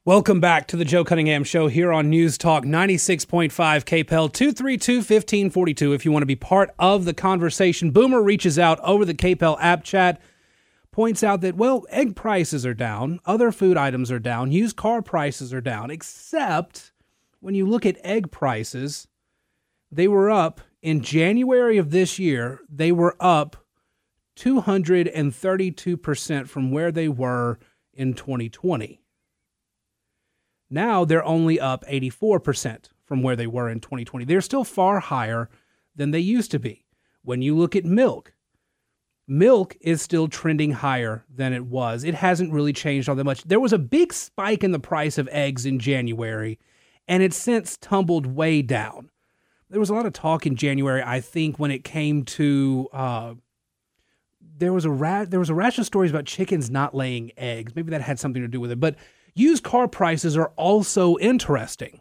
Welcome 0.04 0.40
back 0.40 0.68
to 0.68 0.78
the 0.78 0.86
Joe 0.86 1.04
Cunningham 1.04 1.44
Show 1.44 1.68
here 1.68 1.92
on 1.92 2.12
News 2.12 2.38
Talk 2.38 2.64
96.5 2.64 3.50
KPEL 3.50 4.34
232 4.34 4.98
1542. 4.98 5.94
If 5.94 6.06
you 6.06 6.12
want 6.12 6.22
to 6.22 6.28
be 6.28 6.36
part 6.36 6.74
of 6.78 7.06
the 7.06 7.14
conversation, 7.14 7.90
Boomer 7.90 8.22
reaches 8.22 8.60
out 8.60 8.80
over 8.82 9.04
the 9.04 9.16
KPEL 9.16 9.58
app 9.60 9.84
chat, 9.84 10.22
points 10.96 11.24
out 11.24 11.42
that, 11.42 11.58
well, 11.58 11.86
egg 11.90 12.16
prices 12.16 12.66
are 12.66 12.74
down, 12.74 13.20
other 13.26 13.52
food 13.52 13.76
items 13.76 14.10
are 14.10 14.18
down, 14.18 14.54
used 14.54 14.78
car 14.78 15.02
prices 15.02 15.54
are 15.54 15.60
down, 15.60 15.92
except 15.92 16.94
when 17.42 17.54
you 17.54 17.66
look 17.66 17.86
at 17.86 17.98
egg 18.02 18.32
prices, 18.32 19.06
they 19.92 20.08
were 20.08 20.32
up 20.32 20.62
in 20.82 21.02
January 21.02 21.78
of 21.78 21.92
this 21.92 22.18
year, 22.18 22.62
they 22.70 22.94
were 22.94 23.18
up 23.20 23.58
232% 24.38 26.48
from 26.48 26.72
where 26.72 26.94
they 26.94 27.10
were 27.10 27.60
in 27.94 28.14
2020. 28.14 29.02
Now 30.70 31.04
they're 31.04 31.26
only 31.26 31.60
up 31.60 31.84
84% 31.88 32.86
from 33.04 33.22
where 33.22 33.36
they 33.36 33.48
were 33.48 33.68
in 33.68 33.82
2020. 33.82 34.24
They're 34.24 34.40
still 34.40 34.64
far 34.64 35.02
higher 35.02 35.50
than 35.94 36.12
they 36.12 36.20
used 36.20 36.52
to 36.52 36.60
be. 36.60 36.86
When 37.22 37.42
you 37.42 37.54
look 37.54 37.76
at 37.76 37.84
milk, 37.84 38.32
milk 39.28 39.76
is 39.82 40.02
still 40.02 40.28
trending 40.28 40.72
higher 40.72 41.26
than 41.34 41.54
it 41.54 41.66
was. 41.66 42.04
It 42.04 42.16
hasn't 42.16 42.54
really 42.54 42.74
changed 42.74 43.10
all 43.10 43.16
that 43.16 43.24
much. 43.24 43.44
There 43.44 43.60
was 43.60 43.74
a 43.74 43.78
big 43.78 44.14
spike 44.14 44.64
in 44.64 44.72
the 44.72 44.80
price 44.80 45.18
of 45.18 45.28
eggs 45.32 45.66
in 45.66 45.80
January, 45.80 46.60
and 47.08 47.24
it's 47.24 47.38
since 47.38 47.78
tumbled 47.78 48.26
way 48.26 48.62
down. 48.62 49.10
There 49.70 49.80
was 49.80 49.90
a 49.90 49.96
lot 49.96 50.06
of 50.06 50.14
talk 50.14 50.46
in 50.46 50.56
January, 50.56 51.04
I 51.04 51.22
think, 51.22 51.58
when 51.58 51.72
it 51.72 51.84
came 51.84 52.24
to 52.26 52.88
uh, 52.94 53.34
there 54.58 54.72
was 54.72 54.86
a 54.86 54.92
ra- 54.92 55.26
there 55.26 55.40
was 55.40 55.50
a 55.50 55.56
rash 55.56 55.78
of 55.80 55.86
stories 55.86 56.12
about 56.12 56.26
chickens 56.26 56.70
not 56.70 56.96
laying 56.96 57.32
eggs. 57.36 57.76
Maybe 57.76 57.92
that 57.92 58.02
had 58.02 58.20
something 58.20 58.42
to 58.42 58.48
do 58.48 58.60
with 58.60 58.72
it, 58.72 58.80
but 58.80 58.96
Used 59.38 59.66
car 59.66 59.90
prices 59.90 60.38
are 60.38 60.54
also 60.56 61.18
interesting 61.18 62.00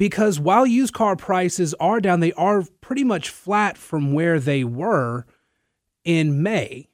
because 0.00 0.40
while 0.40 0.66
used 0.66 0.94
car 0.94 1.14
prices 1.14 1.74
are 1.74 2.00
down, 2.00 2.20
they 2.20 2.32
are 2.32 2.64
pretty 2.80 3.04
much 3.04 3.28
flat 3.28 3.76
from 3.76 4.14
where 4.14 4.40
they 4.40 4.64
were 4.64 5.26
in 6.06 6.42
May. 6.42 6.88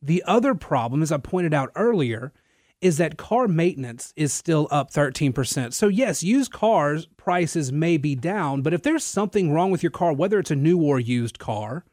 The 0.00 0.24
other 0.26 0.54
problem, 0.54 1.02
as 1.02 1.12
I 1.12 1.18
pointed 1.18 1.52
out 1.52 1.70
earlier, 1.76 2.32
is 2.80 2.96
that 2.96 3.18
car 3.18 3.46
maintenance 3.46 4.14
is 4.16 4.32
still 4.32 4.68
up 4.70 4.90
13%. 4.90 5.74
So, 5.74 5.88
yes, 5.88 6.22
used 6.22 6.50
cars 6.50 7.04
prices 7.18 7.70
may 7.70 7.98
be 7.98 8.14
down, 8.14 8.62
but 8.62 8.72
if 8.72 8.82
there's 8.82 9.04
something 9.04 9.52
wrong 9.52 9.70
with 9.70 9.82
your 9.82 9.92
car, 9.92 10.14
whether 10.14 10.38
it's 10.38 10.50
a 10.50 10.56
new 10.56 10.80
or 10.80 10.98
used 10.98 11.38
car, 11.38 11.84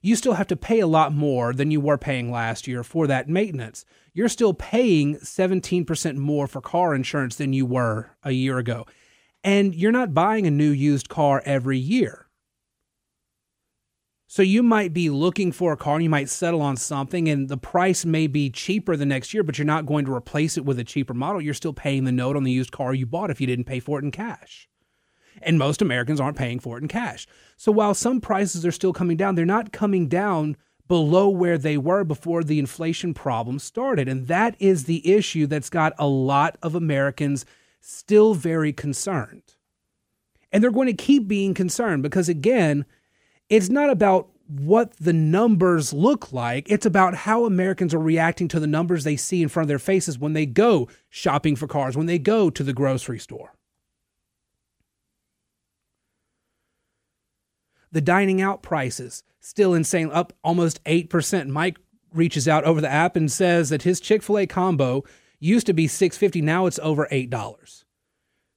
you 0.00 0.14
still 0.14 0.34
have 0.34 0.46
to 0.46 0.56
pay 0.56 0.78
a 0.78 0.86
lot 0.86 1.12
more 1.12 1.52
than 1.52 1.72
you 1.72 1.80
were 1.80 1.98
paying 1.98 2.30
last 2.30 2.68
year 2.68 2.84
for 2.84 3.08
that 3.08 3.28
maintenance. 3.28 3.84
You're 4.14 4.28
still 4.28 4.54
paying 4.54 5.16
17% 5.16 6.14
more 6.14 6.46
for 6.46 6.60
car 6.60 6.94
insurance 6.94 7.34
than 7.34 7.52
you 7.52 7.66
were 7.66 8.12
a 8.22 8.30
year 8.30 8.58
ago. 8.58 8.86
And 9.46 9.74
you're 9.74 9.92
not 9.92 10.12
buying 10.12 10.46
a 10.46 10.50
new 10.50 10.70
used 10.70 11.08
car 11.08 11.40
every 11.44 11.78
year. 11.78 12.26
So 14.26 14.42
you 14.42 14.62
might 14.62 14.92
be 14.92 15.08
looking 15.08 15.52
for 15.52 15.72
a 15.72 15.76
car 15.76 15.94
and 15.94 16.02
you 16.02 16.10
might 16.10 16.28
settle 16.28 16.60
on 16.60 16.76
something 16.76 17.28
and 17.28 17.48
the 17.48 17.56
price 17.56 18.04
may 18.04 18.26
be 18.26 18.50
cheaper 18.50 18.96
the 18.96 19.06
next 19.06 19.32
year, 19.32 19.44
but 19.44 19.56
you're 19.56 19.64
not 19.64 19.86
going 19.86 20.04
to 20.06 20.12
replace 20.12 20.58
it 20.58 20.64
with 20.64 20.80
a 20.80 20.84
cheaper 20.84 21.14
model. 21.14 21.40
You're 21.40 21.54
still 21.54 21.72
paying 21.72 22.02
the 22.02 22.12
note 22.12 22.36
on 22.36 22.42
the 22.42 22.50
used 22.50 22.72
car 22.72 22.92
you 22.92 23.06
bought 23.06 23.30
if 23.30 23.40
you 23.40 23.46
didn't 23.46 23.66
pay 23.66 23.78
for 23.78 24.00
it 24.00 24.04
in 24.04 24.10
cash 24.10 24.68
and 25.42 25.58
most 25.58 25.80
Americans 25.80 26.20
aren't 26.20 26.36
paying 26.36 26.58
for 26.58 26.76
it 26.76 26.82
in 26.82 26.88
cash. 26.88 27.26
So 27.56 27.70
while 27.72 27.94
some 27.94 28.20
prices 28.20 28.66
are 28.66 28.72
still 28.72 28.92
coming 28.92 29.16
down, 29.16 29.34
they're 29.34 29.44
not 29.44 29.72
coming 29.72 30.08
down 30.08 30.56
below 30.88 31.28
where 31.28 31.58
they 31.58 31.76
were 31.76 32.04
before 32.04 32.44
the 32.44 32.58
inflation 32.58 33.12
problem 33.12 33.58
started. 33.58 34.08
And 34.08 34.28
that 34.28 34.56
is 34.58 34.84
the 34.84 35.06
issue 35.08 35.46
that's 35.46 35.70
got 35.70 35.92
a 35.98 36.06
lot 36.06 36.56
of 36.62 36.74
Americans 36.74 37.44
still 37.86 38.34
very 38.34 38.72
concerned. 38.72 39.54
And 40.50 40.62
they're 40.62 40.70
going 40.70 40.88
to 40.88 40.92
keep 40.92 41.28
being 41.28 41.54
concerned 41.54 42.02
because, 42.02 42.28
again, 42.28 42.84
it's 43.48 43.68
not 43.68 43.90
about 43.90 44.28
what 44.48 44.96
the 44.96 45.12
numbers 45.12 45.92
look 45.92 46.32
like. 46.32 46.70
It's 46.70 46.86
about 46.86 47.14
how 47.14 47.44
Americans 47.44 47.94
are 47.94 48.00
reacting 48.00 48.48
to 48.48 48.60
the 48.60 48.66
numbers 48.66 49.04
they 49.04 49.16
see 49.16 49.42
in 49.42 49.48
front 49.48 49.64
of 49.64 49.68
their 49.68 49.78
faces 49.78 50.18
when 50.18 50.32
they 50.32 50.46
go 50.46 50.88
shopping 51.08 51.56
for 51.56 51.66
cars, 51.66 51.96
when 51.96 52.06
they 52.06 52.18
go 52.18 52.50
to 52.50 52.62
the 52.62 52.72
grocery 52.72 53.18
store. 53.18 53.54
The 57.92 58.00
dining 58.00 58.40
out 58.40 58.62
prices 58.62 59.22
still 59.40 59.74
insane, 59.74 60.10
up 60.12 60.32
almost 60.42 60.82
8%. 60.84 61.48
Mike 61.48 61.78
reaches 62.12 62.48
out 62.48 62.64
over 62.64 62.80
the 62.80 62.90
app 62.90 63.14
and 63.16 63.30
says 63.30 63.70
that 63.70 63.82
his 63.82 64.00
Chick-fil-A 64.00 64.46
combo 64.46 65.04
used 65.38 65.66
to 65.66 65.72
be 65.72 65.86
6.50, 65.86 66.42
now 66.42 66.66
it's 66.66 66.78
over 66.80 67.08
$8. 67.10 67.84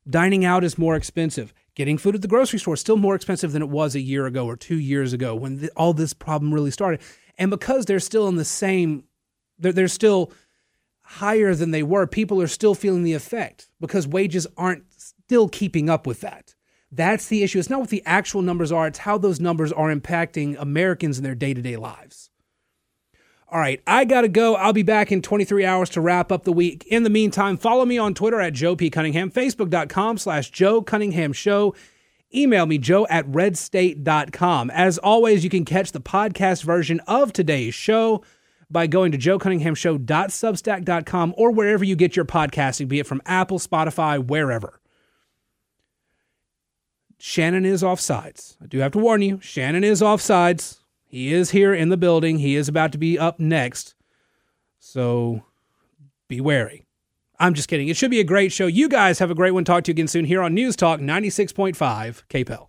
Dining 0.10 0.46
out 0.46 0.64
is 0.64 0.78
more 0.78 0.96
expensive. 0.96 1.54
Getting 1.76 1.98
food 1.98 2.16
at 2.16 2.22
the 2.22 2.28
grocery 2.28 2.60
store 2.60 2.74
is 2.74 2.80
still 2.80 2.98
more 2.98 3.16
expensive 3.16 3.52
than 3.52 3.62
it 3.62 3.70
was 3.70 3.96
a 3.96 4.00
year 4.00 4.26
ago 4.26 4.46
or 4.46 4.56
2 4.56 4.76
years 4.76 5.14
ago 5.14 5.36
when 5.36 5.70
all 5.76 5.94
this 5.94 6.14
problem 6.14 6.54
really 6.54 6.72
started. 6.72 7.02
And 7.38 7.50
because 7.50 7.86
they're 7.86 8.00
still 8.00 8.28
in 8.28 8.36
the 8.36 8.46
same 8.46 9.04
they're, 9.60 9.74
they're 9.74 9.88
still 9.88 10.32
higher 11.02 11.54
than 11.54 11.72
they 11.72 11.84
were, 11.84 12.08
people 12.08 12.42
are 12.42 12.48
still 12.48 12.76
feeling 12.76 13.04
the 13.04 13.14
effect 13.14 13.70
because 13.80 14.08
wages 14.08 14.48
aren't 14.58 14.84
still 14.92 15.50
keeping 15.50 15.90
up 15.90 16.08
with 16.08 16.22
that. 16.22 16.56
That's 16.92 17.28
the 17.28 17.44
issue. 17.44 17.60
It's 17.60 17.70
not 17.70 17.82
what 17.82 17.90
the 17.90 18.04
actual 18.06 18.42
numbers 18.42 18.72
are, 18.72 18.88
it's 18.88 19.00
how 19.00 19.18
those 19.18 19.40
numbers 19.40 19.72
are 19.72 19.94
impacting 19.94 20.56
Americans 20.60 21.18
in 21.18 21.24
their 21.24 21.36
day 21.36 21.54
to 21.54 21.62
day 21.62 21.76
lives. 21.76 22.30
All 23.52 23.60
right, 23.60 23.82
I 23.88 24.06
got 24.06 24.22
to 24.22 24.28
go. 24.28 24.56
I'll 24.56 24.74
be 24.74 24.84
back 24.84 25.12
in 25.12 25.24
23 25.24 25.66
hours 25.66 25.89
to 25.91 26.02
wrap 26.02 26.32
up 26.32 26.43
the 26.43 26.54
week. 26.54 26.86
In 26.86 27.02
the 27.02 27.10
meantime, 27.10 27.58
follow 27.58 27.84
me 27.84 27.97
on 27.97 28.14
Twitter 28.14 28.39
at 28.39 28.54
Joe 28.54 28.76
P. 28.76 28.91
Cunningham, 28.91 29.32
Facebook.com 29.32 30.20
slash 30.20 30.52
Joe 30.52 30.84
Cunningham 30.84 31.34
Show. 31.34 31.74
Email 32.34 32.66
me, 32.68 32.78
joe 32.78 33.08
at 33.10 33.26
redstate.com. 33.26 34.70
As 34.70 35.00
always, 35.00 35.43
you 35.43 35.50
can 35.50 35.66
catch 35.66 35.93
the 35.93 36.00
podcast 36.00 36.64
version 36.64 37.00
of 37.08 37.34
today's 37.34 37.74
show 37.74 38.24
by 38.70 38.86
going 38.86 39.12
to 39.12 39.18
joecunninghamshow.substack.com 39.18 41.34
or 41.36 41.52
wherever 41.52 41.84
you 41.84 41.95
get 41.95 42.16
your 42.16 42.26
podcasting, 42.26 42.88
be 42.88 43.00
it 43.00 43.08
from 43.08 43.24
Apple, 43.26 43.58
Spotify, 43.58 44.24
wherever. 44.24 44.80
Shannon 47.18 47.66
is 47.66 47.84
off 47.84 48.00
sides. 48.00 48.58
I 48.62 48.68
do 48.68 48.78
have 48.78 48.91
to 48.91 49.00
warn 49.00 49.24
you, 49.24 49.39
Shannon 49.41 49.84
is 49.84 50.04
off 50.04 50.22
sides. 50.22 50.79
He 51.10 51.34
is 51.34 51.49
here 51.49 51.74
in 51.74 51.89
the 51.89 51.97
building. 51.97 52.38
He 52.38 52.55
is 52.55 52.68
about 52.68 52.91
to 52.91 52.99
be 52.99 53.18
up 53.18 53.39
next. 53.39 53.95
So 54.80 55.43
be 56.28 56.39
wary. 56.39 56.86
I'm 57.39 57.55
just 57.55 57.68
kidding. 57.68 57.88
It 57.88 57.97
should 57.97 58.12
be 58.12 58.20
a 58.20 58.24
great 58.24 58.51
show. 58.51 58.68
You 58.68 58.88
guys 58.88 59.20
have 59.20 59.32
a 59.32 59.36
great 59.36 59.51
one. 59.51 59.66
Talk 59.66 59.86
to 59.86 59.91
you 59.91 59.93
again 59.93 60.07
soon 60.07 60.26
here 60.26 60.41
on 60.41 60.53
News 60.53 60.76
Talk 60.76 60.99
96.5 60.99 62.24
KPEL. 62.30 62.69